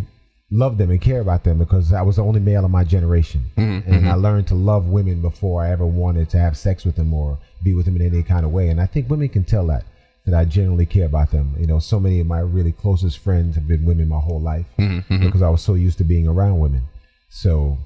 love 0.51 0.77
them 0.77 0.91
and 0.91 1.01
care 1.01 1.21
about 1.21 1.43
them 1.43 1.57
because 1.57 1.91
I 1.91 2.01
was 2.01 2.17
the 2.17 2.23
only 2.23 2.39
male 2.39 2.65
in 2.65 2.71
my 2.71 2.83
generation. 2.83 3.45
Mm-hmm, 3.57 3.91
and 3.91 4.03
mm-hmm. 4.03 4.07
I 4.07 4.13
learned 4.13 4.47
to 4.47 4.55
love 4.55 4.87
women 4.87 5.21
before 5.21 5.63
I 5.63 5.71
ever 5.71 5.85
wanted 5.85 6.29
to 6.31 6.39
have 6.39 6.57
sex 6.57 6.85
with 6.85 6.95
them 6.95 7.13
or 7.13 7.39
be 7.63 7.73
with 7.73 7.85
them 7.85 7.95
in 7.95 8.01
any 8.01 8.23
kind 8.23 8.45
of 8.45 8.51
way. 8.51 8.69
And 8.69 8.79
I 8.79 8.85
think 8.85 9.09
women 9.09 9.29
can 9.29 9.43
tell 9.43 9.65
that, 9.67 9.85
that 10.25 10.35
I 10.35 10.45
genuinely 10.45 10.85
care 10.85 11.05
about 11.05 11.31
them. 11.31 11.55
You 11.59 11.67
know, 11.67 11.79
so 11.79 11.99
many 11.99 12.19
of 12.19 12.27
my 12.27 12.39
really 12.39 12.71
closest 12.71 13.17
friends 13.19 13.55
have 13.55 13.67
been 13.67 13.85
women 13.85 14.07
my 14.07 14.19
whole 14.19 14.41
life 14.41 14.65
mm-hmm, 14.77 15.25
because 15.25 15.41
I 15.41 15.49
was 15.49 15.61
so 15.61 15.73
used 15.73 15.97
to 15.97 16.03
being 16.03 16.27
around 16.27 16.59
women. 16.59 16.83
So 17.29 17.77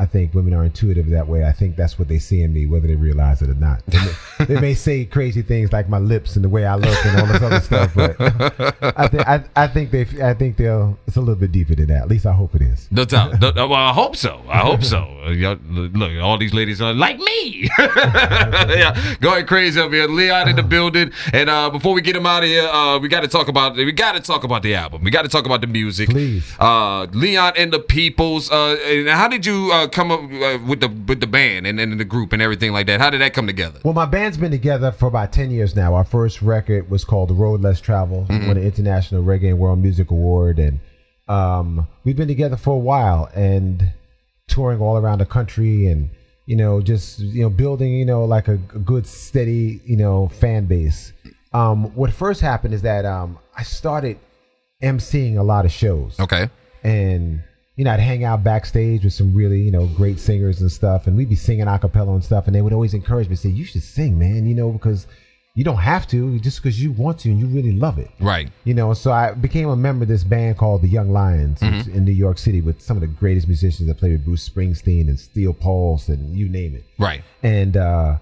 I 0.00 0.06
think 0.06 0.32
women 0.32 0.54
are 0.54 0.64
intuitive 0.64 1.08
that 1.10 1.26
way. 1.26 1.44
I 1.44 1.50
think 1.50 1.74
that's 1.74 1.98
what 1.98 2.06
they 2.06 2.20
see 2.20 2.42
in 2.42 2.52
me, 2.52 2.66
whether 2.66 2.86
they 2.86 2.94
realize 2.94 3.42
it 3.42 3.50
or 3.50 3.54
not. 3.54 3.84
They 3.86 3.98
may, 3.98 4.44
they 4.46 4.60
may 4.60 4.74
say 4.74 5.04
crazy 5.04 5.42
things 5.42 5.72
like 5.72 5.88
my 5.88 5.98
lips 5.98 6.36
and 6.36 6.44
the 6.44 6.48
way 6.48 6.66
I 6.66 6.76
look 6.76 7.04
and 7.04 7.20
all 7.20 7.26
this 7.26 7.42
other 7.42 7.60
stuff, 7.60 7.94
but 7.96 8.16
I 8.96 9.08
think 9.08 9.28
I, 9.28 9.44
I 9.56 9.66
think 9.66 9.90
they 9.90 10.06
I 10.22 10.34
think 10.34 10.56
they'll 10.56 10.96
it's 11.08 11.16
a 11.16 11.20
little 11.20 11.34
bit 11.34 11.50
deeper 11.50 11.74
than 11.74 11.88
that. 11.88 12.02
At 12.02 12.08
least 12.08 12.26
I 12.26 12.32
hope 12.32 12.54
it 12.54 12.62
is. 12.62 12.86
No 12.92 13.04
doubt. 13.04 13.40
No, 13.40 13.50
well, 13.56 13.74
I 13.74 13.92
hope 13.92 14.14
so. 14.14 14.40
I 14.48 14.58
hope 14.58 14.84
so. 14.84 14.98
Uh, 15.24 15.56
Look, 15.68 16.12
all 16.22 16.38
these 16.38 16.54
ladies 16.54 16.80
are 16.80 16.94
like 16.94 17.18
me. 17.18 17.68
yeah, 17.78 19.16
going 19.20 19.46
crazy 19.46 19.80
over 19.80 19.94
here. 19.94 20.06
Leon 20.06 20.48
in 20.48 20.54
the 20.54 20.62
building. 20.62 21.12
And 21.32 21.50
uh, 21.50 21.70
before 21.70 21.92
we 21.92 22.02
get 22.02 22.14
him 22.14 22.26
out 22.26 22.44
of 22.44 22.48
here, 22.48 22.68
uh, 22.68 23.00
we 23.00 23.08
got 23.08 23.22
to 23.22 23.28
talk 23.28 23.48
about 23.48 23.74
we 23.74 23.90
got 23.90 24.12
to 24.12 24.20
talk 24.20 24.44
about 24.44 24.62
the 24.62 24.76
album. 24.76 25.02
We 25.02 25.10
got 25.10 25.22
to 25.22 25.28
talk 25.28 25.44
about 25.44 25.60
the 25.60 25.66
music. 25.66 26.10
Please. 26.10 26.54
Uh, 26.60 27.04
Leon 27.06 27.54
and 27.56 27.72
the 27.72 27.80
Peoples. 27.80 28.48
Uh, 28.50 28.76
and 28.86 29.08
how 29.08 29.26
did 29.26 29.44
you 29.44 29.72
uh, 29.88 29.90
come 29.90 30.10
up 30.10 30.20
uh, 30.20 30.58
with 30.66 30.80
the 30.80 30.88
with 30.88 31.20
the 31.20 31.26
band 31.26 31.66
and, 31.66 31.80
and 31.80 31.98
the 31.98 32.04
group 32.04 32.32
and 32.32 32.40
everything 32.42 32.72
like 32.72 32.86
that? 32.86 33.00
How 33.00 33.10
did 33.10 33.20
that 33.20 33.34
come 33.34 33.46
together? 33.46 33.80
Well, 33.84 33.94
my 33.94 34.06
band's 34.06 34.36
been 34.38 34.50
together 34.50 34.92
for 34.92 35.06
about 35.06 35.32
10 35.32 35.50
years 35.50 35.74
now. 35.74 35.94
Our 35.94 36.04
first 36.04 36.42
record 36.42 36.90
was 36.90 37.04
called 37.04 37.30
The 37.30 37.34
Road 37.34 37.60
Less 37.60 37.80
Travel, 37.80 38.26
won 38.28 38.42
an 38.56 38.58
International 38.58 39.22
Reggae 39.22 39.48
and 39.50 39.58
World 39.58 39.80
Music 39.80 40.10
Award. 40.10 40.58
And 40.58 40.80
um, 41.28 41.86
we've 42.04 42.16
been 42.16 42.28
together 42.28 42.56
for 42.56 42.74
a 42.74 42.78
while 42.78 43.28
and 43.34 43.92
touring 44.46 44.80
all 44.80 44.96
around 44.96 45.18
the 45.18 45.26
country 45.26 45.86
and, 45.86 46.10
you 46.46 46.56
know, 46.56 46.80
just, 46.80 47.18
you 47.18 47.42
know, 47.42 47.50
building, 47.50 47.92
you 47.94 48.04
know, 48.06 48.24
like 48.24 48.48
a, 48.48 48.54
a 48.54 48.78
good, 48.78 49.06
steady, 49.06 49.80
you 49.84 49.96
know, 49.96 50.28
fan 50.28 50.64
base. 50.66 51.12
Um, 51.52 51.94
what 51.94 52.12
first 52.12 52.40
happened 52.40 52.72
is 52.74 52.82
that 52.82 53.04
um, 53.04 53.38
I 53.56 53.62
started 53.62 54.18
emceeing 54.82 55.36
a 55.38 55.42
lot 55.42 55.64
of 55.64 55.72
shows 55.72 56.18
Okay. 56.20 56.48
and 56.84 57.42
you 57.78 57.84
know, 57.84 57.92
I'd 57.92 58.00
hang 58.00 58.24
out 58.24 58.42
backstage 58.44 59.04
with 59.04 59.12
some 59.14 59.32
really, 59.34 59.60
you 59.62 59.70
know, 59.70 59.86
great 59.86 60.18
singers 60.18 60.60
and 60.60 60.70
stuff, 60.70 61.06
and 61.06 61.16
we'd 61.16 61.28
be 61.30 61.36
singing 61.36 61.66
a 61.68 61.78
cappella 61.78 62.12
and 62.12 62.24
stuff, 62.24 62.46
and 62.46 62.54
they 62.54 62.60
would 62.60 62.72
always 62.74 62.92
encourage 62.92 63.28
me, 63.30 63.36
say, 63.36 63.48
"You 63.50 63.64
should 63.64 63.82
sing, 63.84 64.18
man," 64.18 64.46
you 64.46 64.54
know, 64.54 64.70
because 64.72 65.06
you 65.54 65.64
don't 65.64 65.76
have 65.78 66.06
to, 66.08 66.38
just 66.40 66.60
because 66.62 66.80
you 66.82 66.90
want 66.92 67.18
to 67.20 67.30
and 67.30 67.38
you 67.40 67.46
really 67.46 67.72
love 67.72 67.98
it, 67.98 68.10
Right. 68.20 68.48
you 68.64 68.74
know. 68.74 68.92
So 68.94 69.10
I 69.12 69.32
became 69.32 69.68
a 69.68 69.76
member 69.76 70.02
of 70.04 70.08
this 70.08 70.22
band 70.24 70.56
called 70.56 70.82
the 70.82 70.88
Young 70.88 71.10
Lions 71.12 71.60
which 71.60 71.86
in 71.88 72.04
New 72.04 72.12
York 72.12 72.38
City 72.38 72.60
with 72.60 72.80
some 72.82 72.96
of 72.96 73.00
the 73.00 73.06
greatest 73.08 73.48
musicians 73.48 73.88
that 73.88 73.96
played 73.96 74.12
with 74.12 74.24
Bruce 74.24 74.48
Springsteen 74.48 75.08
and 75.08 75.18
Steel 75.18 75.52
Pulse 75.52 76.08
and 76.08 76.36
you 76.36 76.48
name 76.48 76.74
it, 76.74 76.84
Right. 76.98 77.22
and 77.42 77.76
uh, 77.76 78.18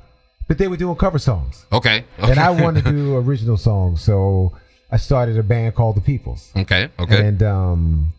but 0.48 0.58
they 0.58 0.68
were 0.68 0.76
doing 0.76 0.96
cover 0.96 1.18
songs, 1.18 1.64
Okay. 1.72 2.04
and 2.18 2.38
I 2.38 2.50
wanted 2.50 2.84
to 2.84 2.90
do 2.92 3.16
original 3.24 3.56
songs, 3.56 4.00
so 4.02 4.52
I 4.90 4.96
started 4.98 5.36
a 5.38 5.42
band 5.42 5.74
called 5.74 5.96
the 5.96 6.02
Peoples. 6.02 6.52
Okay. 6.56 6.88
Okay. 6.98 7.26
And 7.26 7.42
um, 7.42 8.12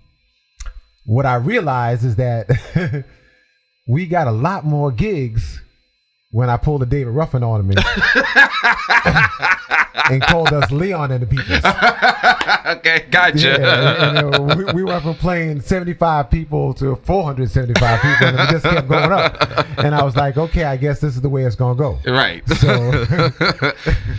what 1.08 1.26
I 1.26 1.36
realized 1.36 2.04
is 2.04 2.18
that 2.18 2.50
we 3.88 4.06
got 4.08 4.28
a 4.28 4.32
lot 4.32 4.66
more 4.66 4.92
gigs 4.92 5.62
when 6.38 6.50
I 6.52 6.58
pulled 6.58 6.84
a 6.84 6.86
David 6.86 7.14
Ruffin 7.14 7.42
on 7.42 7.68
me 7.68 7.76
and 10.12 10.22
called 10.22 10.54
us 10.54 10.70
Leon 10.70 11.12
and 11.12 11.24
the 11.24 11.26
Peoples. 11.26 11.66
okay. 12.78 13.08
Gotcha. 13.10 13.58
Yeah, 13.60 14.20
and, 14.20 14.36
and, 14.36 14.56
we, 14.56 14.66
we 14.66 14.84
went 14.84 15.02
from 15.02 15.16
playing 15.16 15.62
75 15.62 16.30
people 16.30 16.76
to 16.76 16.96
475 16.96 18.02
people, 18.02 18.28
and 18.28 18.40
it 18.40 18.50
just 18.52 18.66
kept 18.66 18.88
going 18.88 19.12
up. 19.12 19.36
And 19.80 19.96
I 19.96 20.04
was 20.04 20.16
like, 20.16 20.38
okay, 20.38 20.66
I 20.66 20.78
guess 20.78 21.00
this 21.00 21.16
is 21.16 21.22
the 21.22 21.30
way 21.30 21.44
it's 21.44 21.56
going 21.56 21.76
to 21.76 21.82
go. 21.82 21.98
Right. 22.06 22.48
So 22.50 22.70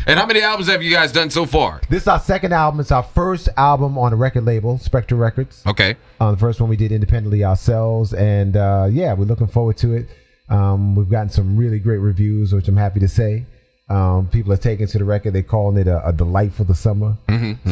and 0.08 0.18
how 0.18 0.26
many 0.26 0.40
albums 0.40 0.68
have 0.68 0.82
you 0.82 0.90
guys 0.90 1.12
done 1.12 1.30
so 1.30 1.46
far? 1.46 1.80
this 1.88 2.02
is 2.02 2.08
our 2.08 2.18
second 2.18 2.52
album. 2.52 2.80
It's 2.80 2.90
our 2.90 3.04
first 3.04 3.48
album 3.56 3.96
on 3.96 4.12
a 4.12 4.16
record 4.16 4.44
label, 4.44 4.78
Spectre 4.78 5.14
Records. 5.14 5.62
Okay. 5.68 5.94
Um, 6.18 6.32
the 6.32 6.40
first 6.40 6.60
one 6.60 6.68
we 6.68 6.76
did 6.76 6.90
independently 6.90 7.44
ourselves, 7.44 8.12
and 8.12 8.56
uh, 8.56 8.88
yeah, 8.90 9.14
we're 9.14 9.24
looking 9.24 9.46
forward 9.46 9.76
to 9.76 9.94
it. 9.94 10.08
Um, 10.50 10.94
we've 10.94 11.10
gotten 11.10 11.30
some 11.30 11.56
really 11.56 11.78
great 11.78 11.98
reviews, 11.98 12.52
which 12.52 12.68
I'm 12.68 12.76
happy 12.76 13.00
to 13.00 13.08
say. 13.08 13.44
Um, 13.90 14.28
people 14.28 14.52
are 14.52 14.58
taking 14.58 14.86
to 14.86 14.98
the 14.98 15.04
record; 15.04 15.32
they're 15.32 15.42
calling 15.42 15.78
it 15.78 15.86
a, 15.86 16.06
a 16.06 16.12
delight 16.12 16.52
for 16.52 16.64
the 16.64 16.74
summer. 16.74 17.16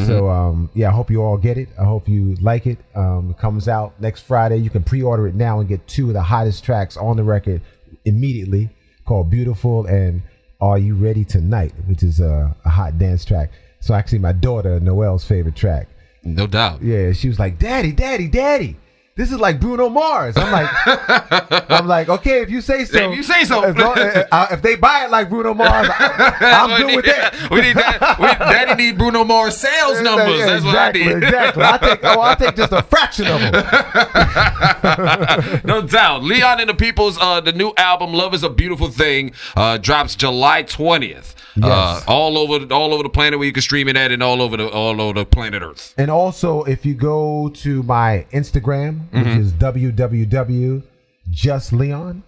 So 0.05 0.29
um, 0.29 0.69
yeah, 0.73 0.89
I 0.89 0.91
hope 0.91 1.11
you 1.11 1.21
all 1.23 1.37
get 1.37 1.57
it. 1.57 1.69
I 1.79 1.83
hope 1.85 2.07
you 2.09 2.35
like 2.41 2.65
it. 2.65 2.79
Um, 2.95 3.31
it 3.31 3.37
comes 3.37 3.67
out 3.67 3.99
next 4.01 4.21
Friday. 4.21 4.57
You 4.57 4.69
can 4.71 4.83
pre-order 4.83 5.27
it 5.27 5.35
now 5.35 5.59
and 5.59 5.69
get 5.69 5.87
two 5.87 6.07
of 6.07 6.13
the 6.13 6.23
hottest 6.23 6.63
tracks 6.63 6.97
on 6.97 7.17
the 7.17 7.23
record 7.23 7.61
immediately, 8.05 8.69
called 9.05 9.29
"Beautiful" 9.29 9.85
and 9.85 10.23
"Are 10.59 10.79
You 10.79 10.95
Ready 10.95 11.23
Tonight," 11.23 11.73
which 11.85 12.01
is 12.01 12.19
a, 12.19 12.55
a 12.65 12.69
hot 12.69 12.97
dance 12.97 13.23
track. 13.23 13.51
So 13.79 13.93
actually, 13.93 14.19
my 14.19 14.33
daughter 14.33 14.79
Noel's 14.79 15.23
favorite 15.23 15.55
track. 15.55 15.87
No 16.23 16.47
doubt. 16.47 16.81
Yeah, 16.81 17.11
she 17.11 17.27
was 17.27 17.37
like, 17.37 17.59
"Daddy, 17.59 17.91
Daddy, 17.91 18.27
Daddy, 18.27 18.75
this 19.17 19.31
is 19.31 19.39
like 19.39 19.59
Bruno 19.59 19.89
Mars." 19.89 20.37
I'm 20.37 20.51
like, 20.51 20.69
I'm 21.69 21.85
like, 21.87 22.07
okay, 22.07 22.41
if 22.41 22.49
you 22.49 22.61
say 22.61 22.85
so. 22.85 23.11
If 23.11 23.17
you 23.17 23.23
say 23.23 23.43
so. 23.43 23.59
Long- 23.59 23.97
uh, 23.97 24.47
if 24.51 24.61
they 24.61 24.75
buy 24.77 25.03
it 25.05 25.11
like 25.11 25.27
Bruno 25.29 25.53
Mars, 25.53 25.89
I, 25.89 26.37
I'm 26.39 26.69
we 26.71 26.77
good 26.87 26.95
with 26.97 27.05
that. 27.05 27.49
We 27.51 27.61
need 27.61 27.75
that. 27.75 28.17
We, 28.19 28.27
Daddy 28.27 28.75
need 28.81 28.97
Bruno 28.97 29.23
Mars 29.25 29.57
sales 29.57 30.01
numbers. 30.09 30.39
Yeah, 30.39 30.45
That's 30.45 30.63
exactly, 30.65 31.01
what 31.01 31.09
I 31.11 31.13
need. 31.19 31.23
exactly. 31.25 31.63
I 31.63 31.77
take, 31.77 31.99
oh, 32.03 32.21
I 32.21 32.35
take 32.35 32.55
just 32.55 32.71
a 32.71 32.83
fraction 32.83 33.27
of 33.27 33.41
them. 33.41 33.53
no 35.65 35.81
doubt. 35.81 36.23
Leon 36.23 36.59
and 36.61 36.69
the 36.69 36.73
People's 36.73 37.17
uh, 37.19 37.41
the 37.41 37.51
new 37.51 37.73
album 37.77 38.13
"Love 38.13 38.33
Is 38.33 38.43
a 38.43 38.49
Beautiful 38.49 38.89
Thing" 38.89 39.31
uh, 39.55 39.77
drops 39.77 40.15
July 40.15 40.63
twentieth. 41.59 41.77
Uh, 41.79 41.93
Yes. 41.95 42.03
all 42.07 42.37
over 42.37 42.73
all 42.73 42.93
over 42.93 43.03
the 43.03 43.09
planet 43.09 43.39
where 43.39 43.45
you 43.45 43.51
can 43.53 43.61
stream 43.61 43.87
it 43.87 43.95
at, 43.97 44.11
and 44.11 44.21
all 44.23 44.41
over 44.41 44.57
the 44.57 44.67
all 44.69 44.99
over 45.01 45.13
the 45.19 45.25
planet 45.25 45.61
Earth. 45.63 45.93
And 45.97 46.09
also, 46.11 46.63
if 46.63 46.85
you 46.85 46.93
go 46.93 47.49
to 47.49 47.83
my 47.83 48.25
Instagram, 48.31 49.09
which 49.11 49.23
Mm-hmm. 49.25 49.41
is 49.41 49.51
www.justleon, 49.53 50.83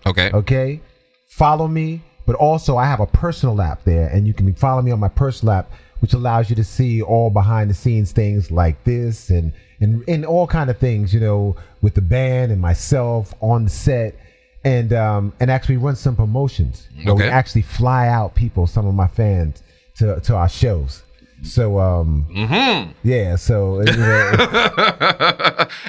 Okay. 0.06 0.32
okay, 0.34 0.82
follow 1.28 1.68
me. 1.68 2.02
But 2.26 2.36
also, 2.36 2.78
I 2.78 2.86
have 2.86 3.00
a 3.00 3.08
personal 3.08 3.60
app 3.62 3.84
there, 3.86 4.08
and 4.08 4.28
you 4.28 4.34
can 4.36 4.54
follow 4.54 4.82
me 4.84 4.92
on 4.92 5.00
my 5.00 5.08
personal 5.08 5.54
app, 5.56 5.72
which 6.00 6.14
allows 6.14 6.48
you 6.50 6.56
to 6.58 6.64
see 6.64 7.02
all 7.02 7.32
behind 7.32 7.72
the 7.72 7.74
scenes 7.74 8.12
things 8.12 8.52
like 8.52 8.84
this 8.84 9.30
and 9.32 9.52
and 9.80 10.04
and 10.08 10.26
all 10.26 10.46
kind 10.46 10.70
of 10.70 10.78
things, 10.78 11.12
you 11.14 11.20
know, 11.20 11.56
with 11.82 11.96
the 11.96 12.02
band 12.02 12.52
and 12.52 12.62
myself 12.62 13.34
on 13.42 13.64
the 13.64 13.70
set. 13.72 14.14
And 14.64 14.92
um 14.94 15.34
and 15.40 15.50
actually 15.50 15.78
run 15.78 15.96
some 15.96 16.16
promotions. 16.16 16.88
where 17.04 17.16
we 17.16 17.24
actually 17.24 17.62
fly 17.62 18.08
out 18.08 18.36
people, 18.36 18.68
some 18.68 18.86
of 18.86 18.94
my 18.94 19.08
fans, 19.08 19.64
to 19.96 20.20
to 20.22 20.36
our 20.36 20.50
shows. 20.50 21.04
So 21.44 21.80
um 21.80 22.26
yeah, 23.04 23.38
so 23.38 23.80
you 23.80 23.86
know, 23.96 24.32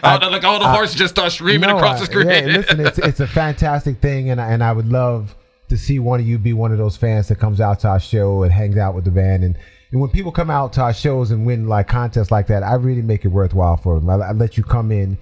oh, 0.04 0.18
the, 0.20 0.28
like 0.30 0.44
all 0.44 0.58
the 0.60 0.68
horses 0.68 0.94
just 0.94 1.14
start 1.14 1.32
screaming 1.32 1.68
no, 1.68 1.76
across 1.76 1.98
the 1.98 2.04
I- 2.04 2.06
screen. 2.06 2.28
Yeah, 2.28 2.56
listen, 2.58 2.80
it's 2.80 2.98
it's 2.98 3.20
a 3.20 3.26
fantastic 3.42 4.00
thing, 4.00 4.30
and 4.30 4.40
I, 4.40 4.52
and 4.52 4.62
I 4.62 4.72
would 4.72 4.88
love 4.88 5.34
to 5.68 5.76
see 5.76 5.98
one 5.98 6.20
of 6.20 6.26
you 6.26 6.38
be 6.38 6.52
one 6.52 6.72
of 6.72 6.78
those 6.78 6.96
fans 6.96 7.28
that 7.28 7.36
comes 7.36 7.60
out 7.60 7.80
to 7.80 7.88
our 7.88 8.00
show 8.00 8.42
and 8.42 8.52
hangs 8.52 8.76
out 8.76 8.94
with 8.94 9.04
the 9.04 9.10
band. 9.10 9.44
And, 9.44 9.56
and 9.92 10.00
when 10.00 10.10
people 10.10 10.32
come 10.32 10.50
out 10.50 10.72
to 10.74 10.82
our 10.82 10.92
shows 10.92 11.30
and 11.30 11.46
win 11.46 11.68
like 11.68 11.86
contests 11.86 12.30
like 12.32 12.48
that, 12.48 12.64
I 12.64 12.74
really 12.74 13.02
make 13.02 13.24
it 13.24 13.28
worthwhile 13.28 13.76
for 13.76 13.98
them. 14.00 14.10
I, 14.10 14.14
I 14.14 14.32
let 14.32 14.56
you 14.56 14.64
come 14.64 14.90
in 14.90 15.16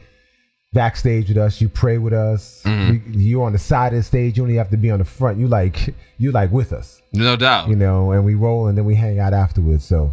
backstage 0.78 1.26
with 1.28 1.38
us, 1.38 1.60
you 1.60 1.68
pray 1.68 1.98
with 1.98 2.12
us. 2.12 2.62
Mm-hmm. 2.64 3.12
We, 3.12 3.24
you're 3.24 3.44
on 3.44 3.52
the 3.52 3.58
side 3.58 3.92
of 3.92 3.98
the 3.98 4.02
stage. 4.04 4.36
You 4.36 4.44
only 4.44 4.54
have 4.62 4.70
to 4.70 4.76
be 4.76 4.90
on 4.92 5.00
the 5.00 5.04
front. 5.04 5.36
You 5.38 5.48
like 5.48 5.94
you 6.18 6.30
like 6.30 6.52
with 6.52 6.72
us, 6.72 7.02
no 7.12 7.34
doubt. 7.36 7.68
you 7.68 7.74
know. 7.74 8.12
And 8.12 8.24
we 8.24 8.34
roll, 8.36 8.68
and 8.68 8.78
then 8.78 8.84
we 8.84 8.94
hang 8.94 9.18
out 9.18 9.34
afterwards. 9.34 9.84
So. 9.84 10.12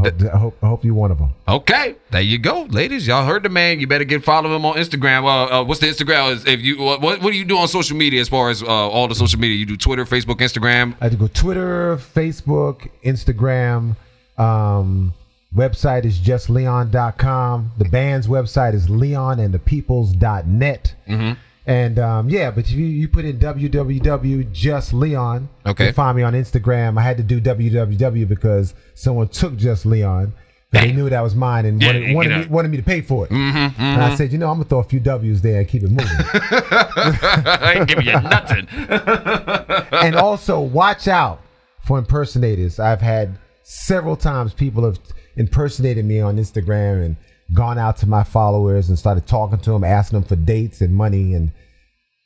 I 0.00 0.02
hope, 0.02 0.22
I 0.22 0.38
hope, 0.38 0.56
I 0.62 0.66
hope 0.68 0.84
you're 0.84 0.94
one 0.94 1.10
of 1.10 1.18
them. 1.18 1.32
Okay, 1.48 1.96
there 2.12 2.20
you 2.22 2.38
go, 2.38 2.68
ladies. 2.70 3.08
Y'all 3.08 3.26
heard 3.26 3.42
the 3.42 3.48
man. 3.48 3.80
You 3.80 3.88
better 3.88 4.04
get 4.04 4.22
follow 4.22 4.54
him 4.54 4.64
on 4.64 4.76
Instagram. 4.76 5.24
Uh, 5.24 5.60
uh, 5.60 5.64
what's 5.64 5.80
the 5.80 5.88
Instagram? 5.88 6.46
If 6.46 6.60
you 6.60 6.78
what, 6.78 7.00
what 7.02 7.20
do 7.20 7.32
you 7.32 7.44
do 7.44 7.58
on 7.58 7.66
social 7.66 7.96
media 7.96 8.20
as 8.20 8.28
far 8.28 8.48
as 8.48 8.62
uh, 8.62 8.66
all 8.66 9.08
the 9.08 9.16
social 9.16 9.40
media? 9.40 9.56
You 9.56 9.66
do 9.66 9.76
Twitter, 9.76 10.04
Facebook, 10.04 10.36
Instagram. 10.36 10.94
I 11.00 11.08
to 11.08 11.16
go 11.16 11.26
Twitter, 11.26 11.96
Facebook, 11.96 12.88
Instagram. 13.04 13.96
Um, 14.38 15.14
website 15.58 16.04
is 16.04 16.18
justleon.com. 16.18 17.72
The 17.76 17.88
band's 17.88 18.26
website 18.28 18.74
is 18.74 18.88
leonandthepeoples.net. 18.88 20.94
Mm-hmm. 21.08 21.32
And 21.66 21.98
um, 21.98 22.28
yeah, 22.30 22.50
but 22.50 22.64
if 22.64 22.70
you, 22.70 22.86
you 22.86 23.08
put 23.08 23.26
in 23.26 23.38
www 23.38 24.00
www.justleon, 24.00 25.48
Okay. 25.66 25.86
you 25.88 25.92
find 25.92 26.16
me 26.16 26.22
on 26.22 26.32
Instagram. 26.32 26.98
I 26.98 27.02
had 27.02 27.18
to 27.18 27.22
do 27.22 27.40
www 27.40 28.28
because 28.28 28.74
someone 28.94 29.28
took 29.28 29.56
Just 29.56 29.84
Leon. 29.84 30.32
They 30.70 30.92
knew 30.92 31.08
that 31.08 31.22
was 31.22 31.34
mine 31.34 31.64
and 31.64 31.82
wanted, 31.82 32.08
you 32.10 32.14
wanted, 32.14 32.28
know. 32.28 32.38
me, 32.40 32.46
wanted 32.46 32.70
me 32.70 32.76
to 32.76 32.82
pay 32.82 33.00
for 33.00 33.24
it. 33.24 33.30
Mm-hmm, 33.30 33.80
And 33.80 34.02
I 34.02 34.14
said, 34.14 34.32
you 34.32 34.38
know, 34.38 34.50
I'm 34.50 34.56
going 34.56 34.64
to 34.64 34.68
throw 34.68 34.80
a 34.80 34.84
few 34.84 35.00
W's 35.00 35.40
there 35.40 35.60
and 35.60 35.68
keep 35.68 35.82
it 35.82 35.90
moving. 35.90 36.06
I 36.10 37.74
ain't 37.76 37.88
giving 37.88 38.04
you 38.04 38.12
nothing. 38.20 38.68
and 39.92 40.14
also 40.14 40.60
watch 40.60 41.08
out 41.08 41.40
for 41.86 41.98
impersonators. 41.98 42.78
I've 42.78 43.00
had 43.00 43.38
several 43.62 44.14
times 44.16 44.52
people 44.52 44.84
have 44.84 44.98
impersonated 45.38 46.04
me 46.04 46.20
on 46.20 46.36
Instagram 46.36 47.04
and 47.04 47.16
gone 47.54 47.78
out 47.78 47.96
to 47.98 48.06
my 48.06 48.24
followers 48.24 48.88
and 48.88 48.98
started 48.98 49.26
talking 49.26 49.58
to 49.60 49.70
them, 49.70 49.84
asking 49.84 50.20
them 50.20 50.28
for 50.28 50.36
dates 50.36 50.80
and 50.80 50.94
money. 50.94 51.32
And 51.32 51.52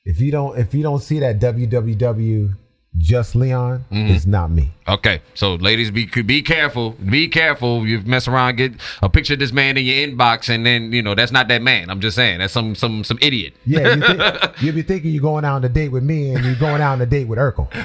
if 0.05 0.21
you 0.21 0.33
don't, 0.33 0.59
if 0.59 0.75
you 0.75 0.83
don't 0.83 1.03
see 1.03 1.21
that 1.21 1.39
www 1.39 2.57
just 2.99 3.35
Leon, 3.35 3.85
Mm-hmm. 3.91 4.13
it's 4.15 4.27
not 4.27 4.51
me. 4.51 4.71
Okay, 4.89 5.23
so 5.35 5.55
ladies, 5.55 5.91
be 5.93 6.07
be 6.07 6.43
careful. 6.43 6.91
Be 6.91 7.29
careful. 7.29 7.87
You 7.87 8.01
mess 8.01 8.27
around, 8.27 8.57
get 8.57 8.73
a 9.01 9.09
picture 9.09 9.35
of 9.35 9.39
this 9.39 9.53
man 9.53 9.77
in 9.77 9.85
your 9.87 9.95
inbox, 10.09 10.53
and 10.53 10.67
then 10.67 10.91
you 10.93 11.03
know 11.03 11.15
that's 11.15 11.31
not 11.31 11.47
that 11.49 11.63
man. 11.63 11.89
I'm 11.89 12.01
just 12.01 12.17
saying 12.17 12.41
that's 12.41 12.53
some 12.53 12.75
some 12.75 13.05
some 13.05 13.17
idiot. 13.23 13.55
Yeah, 13.65 13.95
you 13.95 14.01
think, 14.03 14.21
you'll 14.61 14.75
be 14.75 14.83
thinking 14.83 15.13
you're 15.13 15.23
going 15.23 15.45
out 15.45 15.55
on 15.57 15.65
a 15.65 15.69
date 15.69 15.91
with 15.91 16.03
me, 16.03 16.35
and 16.35 16.45
you're 16.45 16.57
going 16.57 16.83
out 16.83 16.95
on 16.95 17.01
a 17.01 17.07
date 17.07 17.29
with 17.29 17.39
Urkel. 17.39 17.71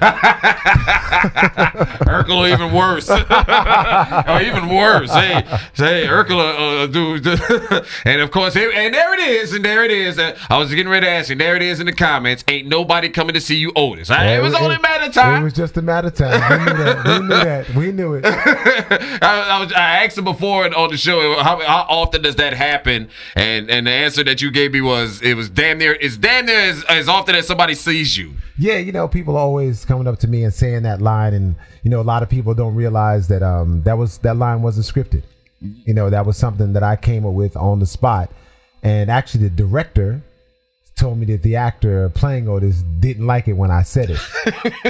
Urkel 2.08 2.52
even 2.52 2.74
worse. 2.74 3.10
or 4.30 4.42
even 4.42 4.70
worse. 4.76 5.12
Hey, 5.12 5.44
say 5.74 6.06
Urkel, 6.08 6.40
uh, 6.40 6.84
uh, 6.84 6.88
dude. 6.88 7.28
and 8.06 8.22
of 8.22 8.32
course, 8.32 8.54
here- 8.56 8.72
and 8.74 8.94
there 8.94 9.14
it 9.14 9.20
is, 9.20 9.54
and 9.54 9.64
there 9.64 9.84
it 9.84 9.92
is. 9.92 10.18
Uh, 10.20 10.36
I 10.50 10.58
was 10.58 10.70
getting 10.74 10.90
ready 10.92 11.06
to 11.06 11.12
ask 11.12 11.30
you. 11.30 11.36
There 11.36 11.56
it 11.56 11.62
is 11.62 11.80
in 11.80 11.86
the 11.86 11.94
comments. 11.94 12.44
Ain't 12.48 12.68
nobody 12.68 13.10
coming 13.10 13.36
to 13.36 13.42
see 13.42 13.58
you, 13.58 13.72
Otis. 13.76 14.10
Right? 14.10 14.32
it 14.32 14.42
was 14.42 14.56
only 14.56 14.76
a 14.76 14.80
matter 15.00 15.22
of 15.22 15.42
It 15.42 15.44
was 15.44 15.54
just 15.54 15.78
a 15.78 15.82
matter 15.82 16.08
of 16.08 16.16
time. 16.16 16.60
We 16.60 16.66
knew 16.66 16.84
that. 16.84 17.06
We 17.06 17.20
knew 17.20 17.28
that. 17.28 17.70
We 17.76 17.92
knew 17.92 18.14
it. 18.16 18.26
I, 19.24 19.50
I, 19.50 19.60
was, 19.60 19.74
I 19.74 20.04
asked 20.06 20.18
him 20.18 20.24
before 20.24 20.76
on 20.76 20.90
the 20.90 20.98
show 20.98 21.36
how, 21.42 21.60
how 21.60 21.86
often 21.90 22.22
does 22.22 22.36
that 22.38 22.54
happen, 22.54 23.10
and 23.36 23.70
and 23.70 23.88
the 23.88 23.92
answer 23.92 24.24
that 24.24 24.42
you 24.42 24.52
gave 24.52 24.74
me 24.74 24.82
was 24.82 25.22
it 25.22 25.36
was 25.36 25.50
damn 25.50 25.78
near 25.78 25.94
it's 25.94 26.18
damn 26.18 26.46
near 26.46 26.60
as, 26.60 26.84
as 26.86 27.08
often 27.08 27.36
as 27.36 27.48
somebody 27.48 27.76
sees 27.76 28.18
you. 28.18 28.34
Yeah, 28.58 28.78
you 28.78 28.92
know, 28.92 29.08
people 29.08 29.38
always 29.38 29.86
coming 29.86 30.08
up 30.08 30.20
to 30.20 30.28
me 30.28 30.44
and 30.44 30.54
saying 30.54 30.84
that 30.84 31.02
line, 31.02 31.34
and 31.34 31.56
you 31.84 31.92
know, 31.92 32.02
a 32.02 32.04
lot 32.04 32.24
of 32.24 32.30
people 32.30 32.54
don't 32.54 32.76
realize 32.76 33.28
that 33.28 33.44
um 33.44 33.84
that 33.84 33.98
was 33.98 34.18
that 34.20 34.38
line 34.38 34.62
wasn't 34.62 34.86
scripted. 34.86 35.24
You 35.60 35.94
know, 35.94 36.10
that 36.10 36.26
was 36.26 36.38
something 36.38 36.74
that 36.74 36.84
I 36.84 36.96
came 36.96 37.26
up 37.26 37.34
with 37.34 37.58
on 37.58 37.80
the 37.80 37.86
spot, 37.86 38.32
and 38.84 39.10
actually, 39.10 39.44
the 39.44 39.50
director 39.50 40.22
told 40.98 41.18
me 41.18 41.26
that 41.28 41.44
the 41.44 41.56
actor 41.56 42.10
playing 42.10 42.50
Otis 42.50 42.84
didn't 43.00 43.26
like 43.26 43.48
it 43.48 43.54
when 43.54 43.72
I 43.72 43.84
said 43.84 44.10
it, 44.10 44.20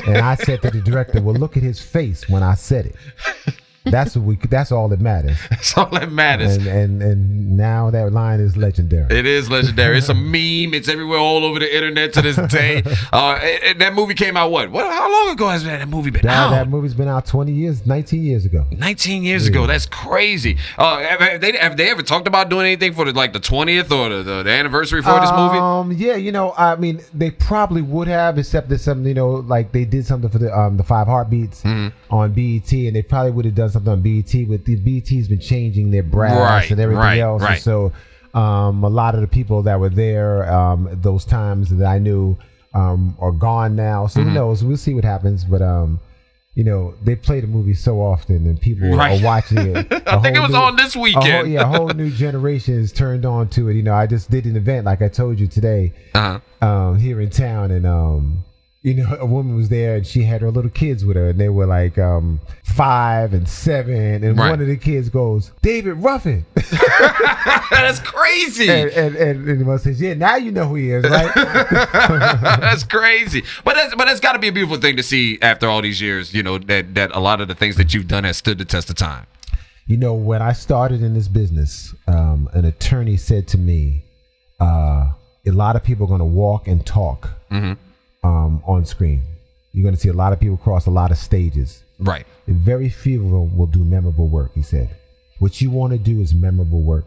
and 0.07 0.17
I 0.17 0.35
said 0.35 0.61
to 0.63 0.71
the 0.71 0.81
director, 0.81 1.21
"Well, 1.21 1.35
look 1.35 1.57
at 1.57 1.63
his 1.63 1.79
face 1.79 2.27
when 2.29 2.43
I 2.43 2.55
said 2.55 2.87
it." 2.87 2.95
That's 3.91 4.15
what 4.15 4.25
we. 4.25 4.35
That's 4.35 4.71
all 4.71 4.87
that 4.89 4.99
matters. 5.01 5.37
That's 5.49 5.77
all 5.77 5.89
that 5.91 6.11
matters. 6.11 6.57
And 6.57 6.67
and 6.67 7.01
and 7.01 7.57
now 7.57 7.89
that 7.91 8.11
line 8.11 8.39
is 8.39 8.55
legendary. 8.57 9.15
It 9.15 9.25
is 9.25 9.49
legendary. 9.49 9.97
It's 9.97 10.09
a 10.09 10.13
meme. 10.13 10.73
It's 10.73 10.87
everywhere 10.89 11.19
all 11.19 11.43
over 11.45 11.59
the 11.59 11.75
internet 11.75 12.13
to 12.13 12.21
this 12.21 12.35
day. 12.51 12.83
Uh, 13.13 13.39
and- 13.41 13.63
and 13.67 13.81
that 13.81 13.93
movie 13.93 14.13
came 14.13 14.35
out 14.37 14.51
what? 14.51 14.69
What? 14.71 14.85
How 14.91 15.11
long 15.11 15.33
ago 15.33 15.47
has 15.49 15.63
that 15.63 15.87
movie 15.87 16.09
been 16.09 16.21
That, 16.23 16.35
out? 16.37 16.49
that 16.51 16.69
movie's 16.69 16.93
been 16.93 17.07
out 17.07 17.25
20 17.25 17.51
years, 17.51 17.85
19 17.85 18.23
years 18.23 18.45
ago. 18.45 18.65
19 18.71 19.23
years 19.23 19.45
ago. 19.47 19.65
That's 19.67 19.85
crazy. 19.85 20.57
Uh, 20.77 20.99
have, 20.99 21.41
they 21.41 21.55
have 21.57 21.77
they 21.77 21.89
ever 21.89 22.01
talked 22.03 22.27
about 22.27 22.49
doing 22.49 22.65
anything 22.65 22.93
for 22.93 23.05
the, 23.05 23.13
like 23.13 23.33
the 23.33 23.39
20th 23.39 23.91
or 23.91 24.09
the, 24.09 24.23
the, 24.23 24.43
the 24.43 24.51
anniversary 24.51 25.01
for 25.01 25.19
this 25.19 25.31
movie? 25.31 25.57
Um, 25.57 25.91
yeah, 25.93 26.15
you 26.15 26.31
know, 26.31 26.53
I 26.57 26.75
mean, 26.75 27.01
they 27.13 27.31
probably 27.31 27.81
would 27.81 28.07
have, 28.07 28.37
except 28.37 28.69
that 28.69 28.79
some, 28.79 29.05
you 29.05 29.13
know, 29.13 29.29
like 29.31 29.71
they 29.71 29.85
did 29.85 30.05
something 30.05 30.29
for 30.29 30.39
the 30.39 30.55
um 30.57 30.77
the 30.77 30.83
Five 30.83 31.07
Heartbeats 31.07 31.63
Mm-hmm. 31.63 32.13
on 32.13 32.33
BET, 32.33 32.71
and 32.71 32.95
they 32.95 33.01
probably 33.01 33.31
would 33.31 33.45
have 33.45 33.55
done 33.55 33.69
something 33.69 33.76
on 33.85 34.01
BET. 34.01 34.33
With 34.47 34.63
the 34.65 34.77
BET's 34.77 35.27
been 35.27 35.41
changing 35.41 35.91
their 35.91 36.03
brass 36.03 36.37
Right, 36.37 36.71
and 36.71 36.79
everything 36.79 37.01
right, 37.03 37.19
else, 37.19 37.43
and 37.43 37.59
so 37.59 37.91
um, 38.33 38.83
a 38.85 38.89
lot 38.89 39.13
of 39.15 39.21
the 39.21 39.27
people 39.27 39.63
that 39.63 39.79
were 39.79 39.89
there 39.89 40.49
um 40.51 40.87
those 41.01 41.25
times 41.25 41.69
that 41.75 41.85
I 41.85 41.97
knew 41.99 42.37
um 42.73 43.17
are 43.19 43.31
gone 43.31 43.75
now. 43.75 44.07
So 44.07 44.19
Mm-hmm. 44.21 44.29
who 44.29 44.35
knows? 44.35 44.63
We'll 44.63 44.77
see 44.77 44.93
what 44.93 45.03
happens, 45.03 45.43
but 45.43 45.61
um. 45.61 45.99
You 46.55 46.63
know, 46.63 46.95
they 47.03 47.15
play 47.15 47.39
the 47.39 47.45
movie 47.45 47.75
so 47.75 48.01
often, 48.01 48.47
and 48.47 48.59
people 48.59 48.89
Right. 48.89 49.21
are 49.21 49.23
watching 49.23 49.59
it. 49.59 49.77
I 50.07 50.17
think 50.17 50.35
it 50.35 50.39
was 50.39 50.49
new- 50.49 50.57
on 50.57 50.75
this 50.75 50.95
a 50.95 50.97
whole, 50.97 51.03
weekend. 51.03 51.51
yeah, 51.51 51.61
a 51.61 51.65
whole 51.67 51.89
new 51.89 52.09
generation 52.25 52.73
is 52.79 52.91
turned 52.91 53.27
on 53.27 53.47
to 53.49 53.69
it. 53.69 53.75
You 53.75 53.83
know, 53.83 53.93
I 53.93 54.07
just 54.07 54.31
did 54.31 54.45
an 54.45 54.55
event, 54.55 54.87
like 54.87 55.03
I 55.03 55.07
told 55.07 55.39
you 55.39 55.45
today, 55.45 55.93
Uh-huh. 56.15 56.39
um, 56.67 56.97
here 56.97 57.21
in 57.21 57.29
town, 57.29 57.69
and 57.69 57.85
um, 57.85 58.43
you 58.87 58.93
know, 58.93 59.17
a 59.19 59.25
woman 59.25 59.55
was 59.57 59.67
there, 59.67 59.95
and 59.97 60.07
she 60.07 60.23
had 60.23 60.39
her 60.41 60.49
little 60.49 60.71
kids 60.71 61.03
with 61.03 61.17
her, 61.17 61.29
and 61.31 61.39
they 61.39 61.49
were 61.49 61.65
like 61.65 61.97
um, 61.97 62.39
five 62.63 63.33
and 63.33 63.45
seven, 63.49 64.23
and 64.23 64.37
Right. 64.37 64.49
one 64.51 64.61
of 64.61 64.67
the 64.67 64.77
kids 64.77 65.09
goes, 65.09 65.51
"David 65.61 65.95
Ruffin," 65.95 66.45
That's 67.71 67.99
crazy. 67.99 68.69
and 68.69 68.89
and 68.91 69.15
and, 69.15 69.47
and 69.49 69.59
the 69.61 69.65
mother 69.65 69.79
says, 69.79 69.99
"Yeah, 69.99 70.13
now 70.13 70.35
you 70.37 70.51
know 70.51 70.67
who 70.69 70.75
he 70.75 70.91
is, 70.91 71.03
right?" 71.03 71.31
that's 71.35 72.83
crazy. 72.83 73.43
But 73.65 73.75
that's 73.75 73.93
but 73.95 74.05
that's 74.05 74.19
got 74.21 74.33
to 74.33 74.39
be 74.39 74.47
a 74.47 74.51
beautiful 74.53 74.77
thing 74.77 74.95
to 74.97 75.03
see 75.03 75.37
after 75.41 75.67
all 75.67 75.81
these 75.81 75.99
years. 76.01 76.33
You 76.33 76.43
know 76.43 76.57
that 76.57 76.95
that 76.95 77.11
a 77.13 77.19
lot 77.19 77.41
of 77.41 77.47
the 77.49 77.55
things 77.55 77.75
that 77.75 77.93
you've 77.93 78.07
done 78.07 78.23
has 78.23 78.37
stood 78.37 78.57
the 78.57 78.65
test 78.65 78.89
of 78.89 78.95
time. 78.95 79.25
You 79.85 79.97
know, 79.97 80.13
when 80.13 80.41
I 80.41 80.53
started 80.53 81.01
in 81.01 81.13
this 81.13 81.27
business, 81.27 81.93
um, 82.07 82.49
an 82.53 82.65
attorney 82.65 83.17
said 83.17 83.47
to 83.49 83.57
me, 83.57 84.03
uh, 84.59 85.11
"A 85.45 85.51
lot 85.51 85.75
of 85.75 85.83
people 85.83 86.05
are 86.05 86.09
going 86.09 86.19
to 86.19 86.25
walk 86.25 86.67
and 86.67 86.85
talk 86.85 87.29
um, 88.27 88.51
on 88.73 88.85
screen. 88.85 89.21
You're 89.73 89.83
going 89.87 89.95
to 89.95 90.01
see 90.01 90.09
a 90.17 90.19
lot 90.23 90.31
of 90.33 90.39
people 90.39 90.57
cross 90.57 90.85
a 90.87 90.91
lot 91.01 91.09
of 91.11 91.17
stages. 91.17 91.69
Right. 91.99 92.25
Very 92.47 92.89
few 92.89 93.17
of 93.25 93.31
them 93.31 93.57
will 93.57 93.71
do 93.77 93.83
memorable 93.95 94.27
work." 94.27 94.51
He 94.55 94.61
said, 94.73 94.87
"What 95.39 95.61
you 95.61 95.69
want 95.71 95.91
to 95.93 95.99
do 96.11 96.15
is 96.21 96.33
memorable 96.33 96.81
work." 96.93 97.05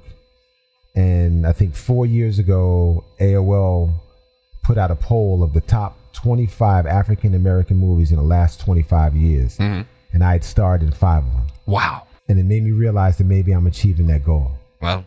And 0.94 1.46
I 1.46 1.52
think 1.52 1.74
four 1.74 2.04
years 2.06 2.38
ago, 2.38 3.04
AOL 3.20 3.92
put 4.64 4.76
out 4.78 4.90
a 4.90 4.96
poll 4.96 5.42
of 5.42 5.52
the 5.52 5.60
top 5.60 5.96
25 6.14 6.86
African 6.86 7.34
American 7.34 7.76
movies 7.76 8.10
in 8.10 8.16
the 8.16 8.22
last 8.22 8.60
25 8.60 9.14
years, 9.16 9.58
and 9.58 9.86
I 10.22 10.32
had 10.32 10.44
starred 10.44 10.82
in 10.82 10.90
five 10.92 11.24
of 11.24 11.32
them 11.32 11.46
Wow. 11.66 12.02
and 12.28 12.38
it 12.38 12.44
made 12.44 12.64
me 12.64 12.72
realize 12.72 13.16
that 13.18 13.24
maybe 13.24 13.52
I'm 13.52 13.66
achieving 13.66 14.06
that 14.08 14.24
goal. 14.24 14.50
Well, 14.82 15.04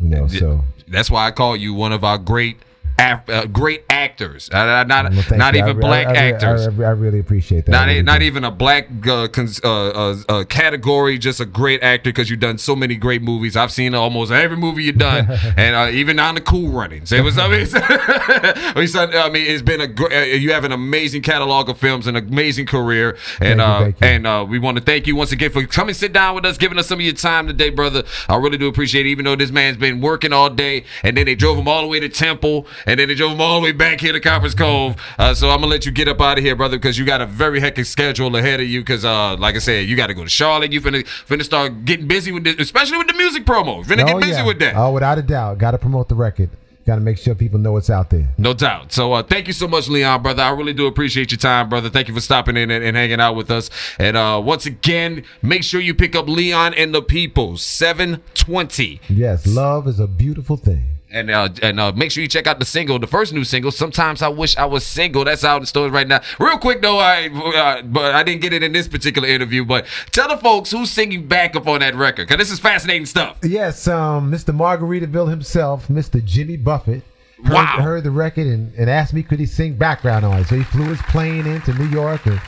You 0.00 0.08
know, 0.08 0.26
so 0.28 0.64
that's 0.88 1.10
why 1.10 1.26
I 1.26 1.30
call 1.30 1.56
you 1.56 1.74
one 1.74 1.92
of 1.92 2.02
our 2.04 2.18
great. 2.18 2.56
Af- 2.98 3.28
uh, 3.28 3.46
great 3.46 3.84
actors, 3.90 4.50
uh, 4.50 4.84
not 4.84 5.12
well, 5.12 5.24
not 5.38 5.54
you. 5.54 5.60
Even 5.60 5.76
re- 5.76 5.80
black 5.80 6.06
I, 6.08 6.10
I, 6.10 6.14
actors. 6.32 6.66
I, 6.66 6.70
I 6.82 6.90
really 6.90 7.20
appreciate 7.20 7.66
that. 7.66 7.72
Not, 7.72 7.86
really 7.86 8.02
not 8.02 8.22
even 8.22 8.42
a 8.44 8.50
black 8.50 8.88
uh, 9.06 9.28
cons- 9.28 9.60
uh, 9.62 9.88
uh, 9.90 10.16
uh, 10.28 10.44
category, 10.44 11.16
just 11.18 11.40
a 11.40 11.46
great 11.46 11.82
actor 11.82 12.10
because 12.10 12.28
you've 12.30 12.40
done 12.40 12.58
so 12.58 12.74
many 12.74 12.96
great 12.96 13.22
movies. 13.22 13.56
I've 13.56 13.70
seen 13.72 13.94
almost 13.94 14.32
every 14.32 14.56
movie 14.56 14.82
you've 14.84 14.98
done, 14.98 15.28
and 15.56 15.76
uh, 15.76 15.90
even 15.92 16.18
on 16.18 16.34
the 16.34 16.40
Cool 16.40 16.70
Runnings. 16.70 17.12
It 17.12 17.22
was, 17.22 17.38
I 17.38 17.48
mean, 17.48 17.60
it's, 17.62 18.74
we 18.76 18.86
said- 18.86 19.14
I 19.14 19.30
mean, 19.30 19.46
it's 19.46 19.62
been 19.62 19.80
a 19.80 19.86
gr- 19.86 20.12
uh, 20.12 20.22
you 20.24 20.52
have 20.52 20.64
an 20.64 20.72
amazing 20.72 21.22
catalog 21.22 21.68
of 21.68 21.78
films, 21.78 22.06
an 22.06 22.16
amazing 22.16 22.66
career, 22.66 23.16
and 23.40 23.58
Thank 23.58 23.60
you, 23.60 23.62
uh, 23.64 23.80
thank 23.80 24.00
you. 24.00 24.06
and 24.06 24.26
uh, 24.26 24.46
we 24.48 24.58
want 24.58 24.76
to 24.78 24.82
thank 24.82 25.06
you 25.06 25.14
once 25.16 25.32
again 25.32 25.50
for 25.50 25.64
coming 25.66 25.94
sit 25.94 26.12
down 26.12 26.34
with 26.34 26.44
us, 26.44 26.58
giving 26.58 26.78
us 26.78 26.86
some 26.88 26.98
of 26.98 27.04
your 27.04 27.14
time 27.14 27.46
today, 27.46 27.70
brother. 27.70 28.02
I 28.28 28.36
really 28.36 28.58
do 28.58 28.68
appreciate 28.68 29.06
it. 29.06 29.10
Even 29.10 29.24
though 29.24 29.36
this 29.36 29.50
man's 29.50 29.76
been 29.76 30.00
working 30.00 30.32
all 30.32 30.50
day, 30.50 30.84
and 31.02 31.16
then 31.16 31.26
they 31.26 31.34
drove 31.34 31.56
him 31.58 31.68
all 31.68 31.82
the 31.82 31.88
way 31.88 32.00
to 32.00 32.08
Temple, 32.08 32.66
and 32.88 32.98
then 32.98 33.08
they 33.08 33.14
drove 33.14 33.32
him 33.32 33.40
all 33.40 33.60
the 33.60 33.64
way 33.64 33.72
back 33.72 34.00
here 34.00 34.12
to 34.12 34.20
Copperas 34.20 34.54
Cove. 34.54 34.96
Uh, 35.18 35.34
so 35.34 35.50
I'm 35.50 35.60
gonna 35.60 35.66
let 35.66 35.84
you 35.84 35.92
get 35.92 36.08
up 36.08 36.20
out 36.20 36.38
of 36.38 36.44
here, 36.44 36.56
brother, 36.56 36.78
because 36.78 36.98
you 36.98 37.04
got 37.04 37.20
a 37.20 37.26
very 37.26 37.60
hectic 37.60 37.84
schedule 37.84 38.34
ahead 38.34 38.60
of 38.60 38.66
you. 38.66 38.80
Because, 38.80 39.04
uh, 39.04 39.36
like 39.36 39.54
I 39.54 39.58
said, 39.58 39.86
you 39.86 39.94
got 39.94 40.06
to 40.06 40.14
go 40.14 40.24
to 40.24 40.30
Charlotte. 40.30 40.72
You 40.72 40.80
finna 40.80 41.04
finna 41.26 41.44
start 41.44 41.84
getting 41.84 42.08
busy 42.08 42.32
with 42.32 42.44
this, 42.44 42.56
especially 42.58 42.96
with 42.96 43.08
the 43.08 43.14
music 43.14 43.44
promo. 43.44 43.84
Finna 43.84 44.06
get 44.06 44.20
busy 44.20 44.42
with 44.42 44.58
that. 44.60 44.74
Oh, 44.74 44.92
without 44.92 45.18
a 45.18 45.22
doubt. 45.22 45.58
Got 45.58 45.72
to 45.72 45.78
promote 45.78 46.08
the 46.08 46.14
record. 46.14 46.50
Got 46.86 46.94
to 46.94 47.02
make 47.02 47.18
sure 47.18 47.34
people 47.34 47.58
know 47.58 47.76
it's 47.76 47.90
out 47.90 48.08
there. 48.08 48.28
No 48.38 48.54
doubt. 48.54 48.92
So 48.92 49.12
uh, 49.12 49.22
thank 49.22 49.46
you 49.46 49.52
so 49.52 49.68
much, 49.68 49.88
Leon, 49.88 50.22
brother. 50.22 50.42
I 50.42 50.48
really 50.52 50.72
do 50.72 50.86
appreciate 50.86 51.30
your 51.30 51.38
time, 51.38 51.68
brother. 51.68 51.90
Thank 51.90 52.08
you 52.08 52.14
for 52.14 52.22
stopping 52.22 52.56
in 52.56 52.70
and, 52.70 52.82
and 52.82 52.96
hanging 52.96 53.20
out 53.20 53.34
with 53.36 53.50
us. 53.50 53.68
And 53.98 54.16
uh, 54.16 54.40
once 54.42 54.64
again, 54.64 55.24
make 55.42 55.64
sure 55.64 55.82
you 55.82 55.94
pick 55.94 56.16
up 56.16 56.26
Leon 56.26 56.72
and 56.72 56.94
the 56.94 57.02
People, 57.02 57.58
720. 57.58 59.02
Yes, 59.10 59.46
love 59.46 59.86
is 59.86 60.00
a 60.00 60.06
beautiful 60.06 60.56
thing. 60.56 60.97
And 61.10 61.30
uh, 61.30 61.48
and 61.62 61.80
uh, 61.80 61.92
make 61.92 62.10
sure 62.12 62.20
you 62.22 62.28
check 62.28 62.46
out 62.46 62.58
the 62.58 62.66
single, 62.66 62.98
the 62.98 63.06
first 63.06 63.32
new 63.32 63.42
single. 63.44 63.70
Sometimes 63.70 64.20
I 64.20 64.28
wish 64.28 64.56
I 64.58 64.66
was 64.66 64.84
single. 64.84 65.24
That's 65.24 65.42
out 65.42 65.60
in 65.62 65.66
stores 65.66 65.90
right 65.90 66.06
now. 66.06 66.20
Real 66.38 66.58
quick 66.58 66.82
though, 66.82 66.98
I 66.98 67.28
uh, 67.28 67.82
but 67.82 68.14
I 68.14 68.22
didn't 68.22 68.42
get 68.42 68.52
it 68.52 68.62
in 68.62 68.72
this 68.72 68.86
particular 68.88 69.26
interview. 69.26 69.64
But 69.64 69.86
tell 70.10 70.28
the 70.28 70.36
folks 70.36 70.70
who's 70.70 70.90
singing 70.90 71.26
backup 71.26 71.66
on 71.66 71.80
that 71.80 71.94
record, 71.94 72.28
because 72.28 72.36
this 72.38 72.50
is 72.50 72.58
fascinating 72.60 73.06
stuff. 73.06 73.38
Yes, 73.42 73.88
um, 73.88 74.30
Mr. 74.30 74.54
Margaritaville 74.54 75.30
himself, 75.30 75.88
Mr. 75.88 76.22
Jimmy 76.22 76.58
Buffett, 76.58 77.02
heard, 77.42 77.54
Wow. 77.54 77.78
heard 77.80 78.04
the 78.04 78.10
record 78.10 78.46
and, 78.46 78.74
and 78.74 78.90
asked 78.90 79.14
me 79.14 79.22
could 79.22 79.40
he 79.40 79.46
sing 79.46 79.78
background 79.78 80.26
on 80.26 80.40
it. 80.40 80.46
So 80.48 80.56
he 80.56 80.62
flew 80.64 80.88
his 80.90 81.00
plane 81.02 81.46
into 81.46 81.72
New 81.72 81.88
York, 81.88 82.26
and 82.26 82.38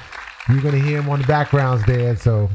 you're 0.50 0.60
going 0.60 0.74
to 0.74 0.82
hear 0.86 1.00
him 1.00 1.08
on 1.08 1.20
the 1.22 1.26
backgrounds 1.26 1.86
there. 1.86 2.14
So, 2.16 2.50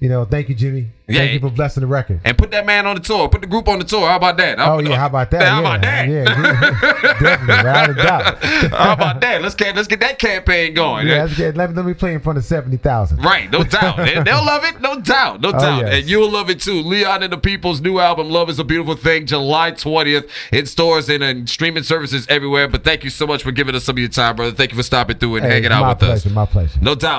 you 0.00 0.08
know, 0.08 0.24
thank 0.24 0.48
you, 0.48 0.54
Jimmy. 0.54 0.88
Yeah. 1.06 1.18
Thank 1.18 1.32
you 1.32 1.40
for 1.40 1.50
blessing 1.50 1.80
the 1.80 1.88
record. 1.88 2.20
And 2.24 2.38
put 2.38 2.52
that 2.52 2.64
man 2.64 2.86
on 2.86 2.94
the 2.94 3.02
tour. 3.02 3.28
Put 3.28 3.40
the 3.40 3.46
group 3.46 3.68
on 3.68 3.80
the 3.80 3.84
tour. 3.84 4.08
How 4.08 4.16
about 4.16 4.36
that? 4.36 4.58
Oh 4.60 4.78
yeah, 4.78 4.96
how 4.96 5.06
about 5.06 5.30
that? 5.32 5.42
How 5.42 5.60
yeah, 5.60 5.60
about 5.60 5.82
that? 5.82 6.08
Yeah, 6.08 6.24
definitely, 7.20 7.56
without 7.56 7.90
a 7.90 7.94
doubt. 7.94 8.44
How 8.70 8.92
about 8.92 9.20
that? 9.20 9.42
Let's 9.42 9.54
get 9.56 9.74
let's 9.74 9.88
get 9.88 10.00
that 10.00 10.18
campaign 10.18 10.72
going. 10.72 11.08
Yeah, 11.08 11.24
let's 11.24 11.36
get, 11.36 11.56
let, 11.56 11.70
me, 11.70 11.76
let 11.76 11.84
me 11.84 11.94
play 11.94 12.14
in 12.14 12.20
front 12.20 12.38
of 12.38 12.44
seventy 12.44 12.76
thousand. 12.76 13.22
Right, 13.22 13.50
no 13.50 13.64
doubt. 13.64 13.96
They- 14.00 14.22
They'll 14.22 14.44
love 14.44 14.64
it, 14.64 14.80
no 14.80 15.00
doubt, 15.00 15.40
no 15.40 15.48
oh, 15.48 15.52
doubt. 15.52 15.82
Oh, 15.82 15.86
yes. 15.86 16.00
And 16.00 16.08
you'll 16.08 16.30
love 16.30 16.48
it 16.48 16.60
too. 16.60 16.80
Leon 16.82 17.22
and 17.22 17.32
the 17.32 17.38
People's 17.38 17.80
new 17.80 17.98
album, 17.98 18.30
Love 18.30 18.48
is 18.48 18.58
a 18.58 18.64
Beautiful 18.64 18.94
Thing, 18.94 19.26
July 19.26 19.72
20th, 19.72 20.28
in 20.52 20.66
stores 20.66 21.08
and 21.08 21.22
in 21.22 21.46
streaming 21.46 21.82
services 21.82 22.26
everywhere. 22.28 22.68
But 22.68 22.84
thank 22.84 23.02
you 23.02 23.10
so 23.10 23.26
much 23.26 23.42
for 23.42 23.50
giving 23.50 23.74
us 23.74 23.84
some 23.84 23.94
of 23.94 23.98
your 23.98 24.08
time, 24.08 24.36
brother. 24.36 24.52
Thank 24.52 24.70
you 24.70 24.76
for 24.76 24.82
stopping 24.82 25.18
through 25.18 25.36
and 25.36 25.46
hanging 25.46 25.72
out 25.72 25.82
my 25.82 25.88
with 25.90 25.98
pleasure, 25.98 26.28
us. 26.28 26.34
My 26.34 26.46
pleasure. 26.46 26.78
No 26.80 26.94
doubt. 26.94 27.18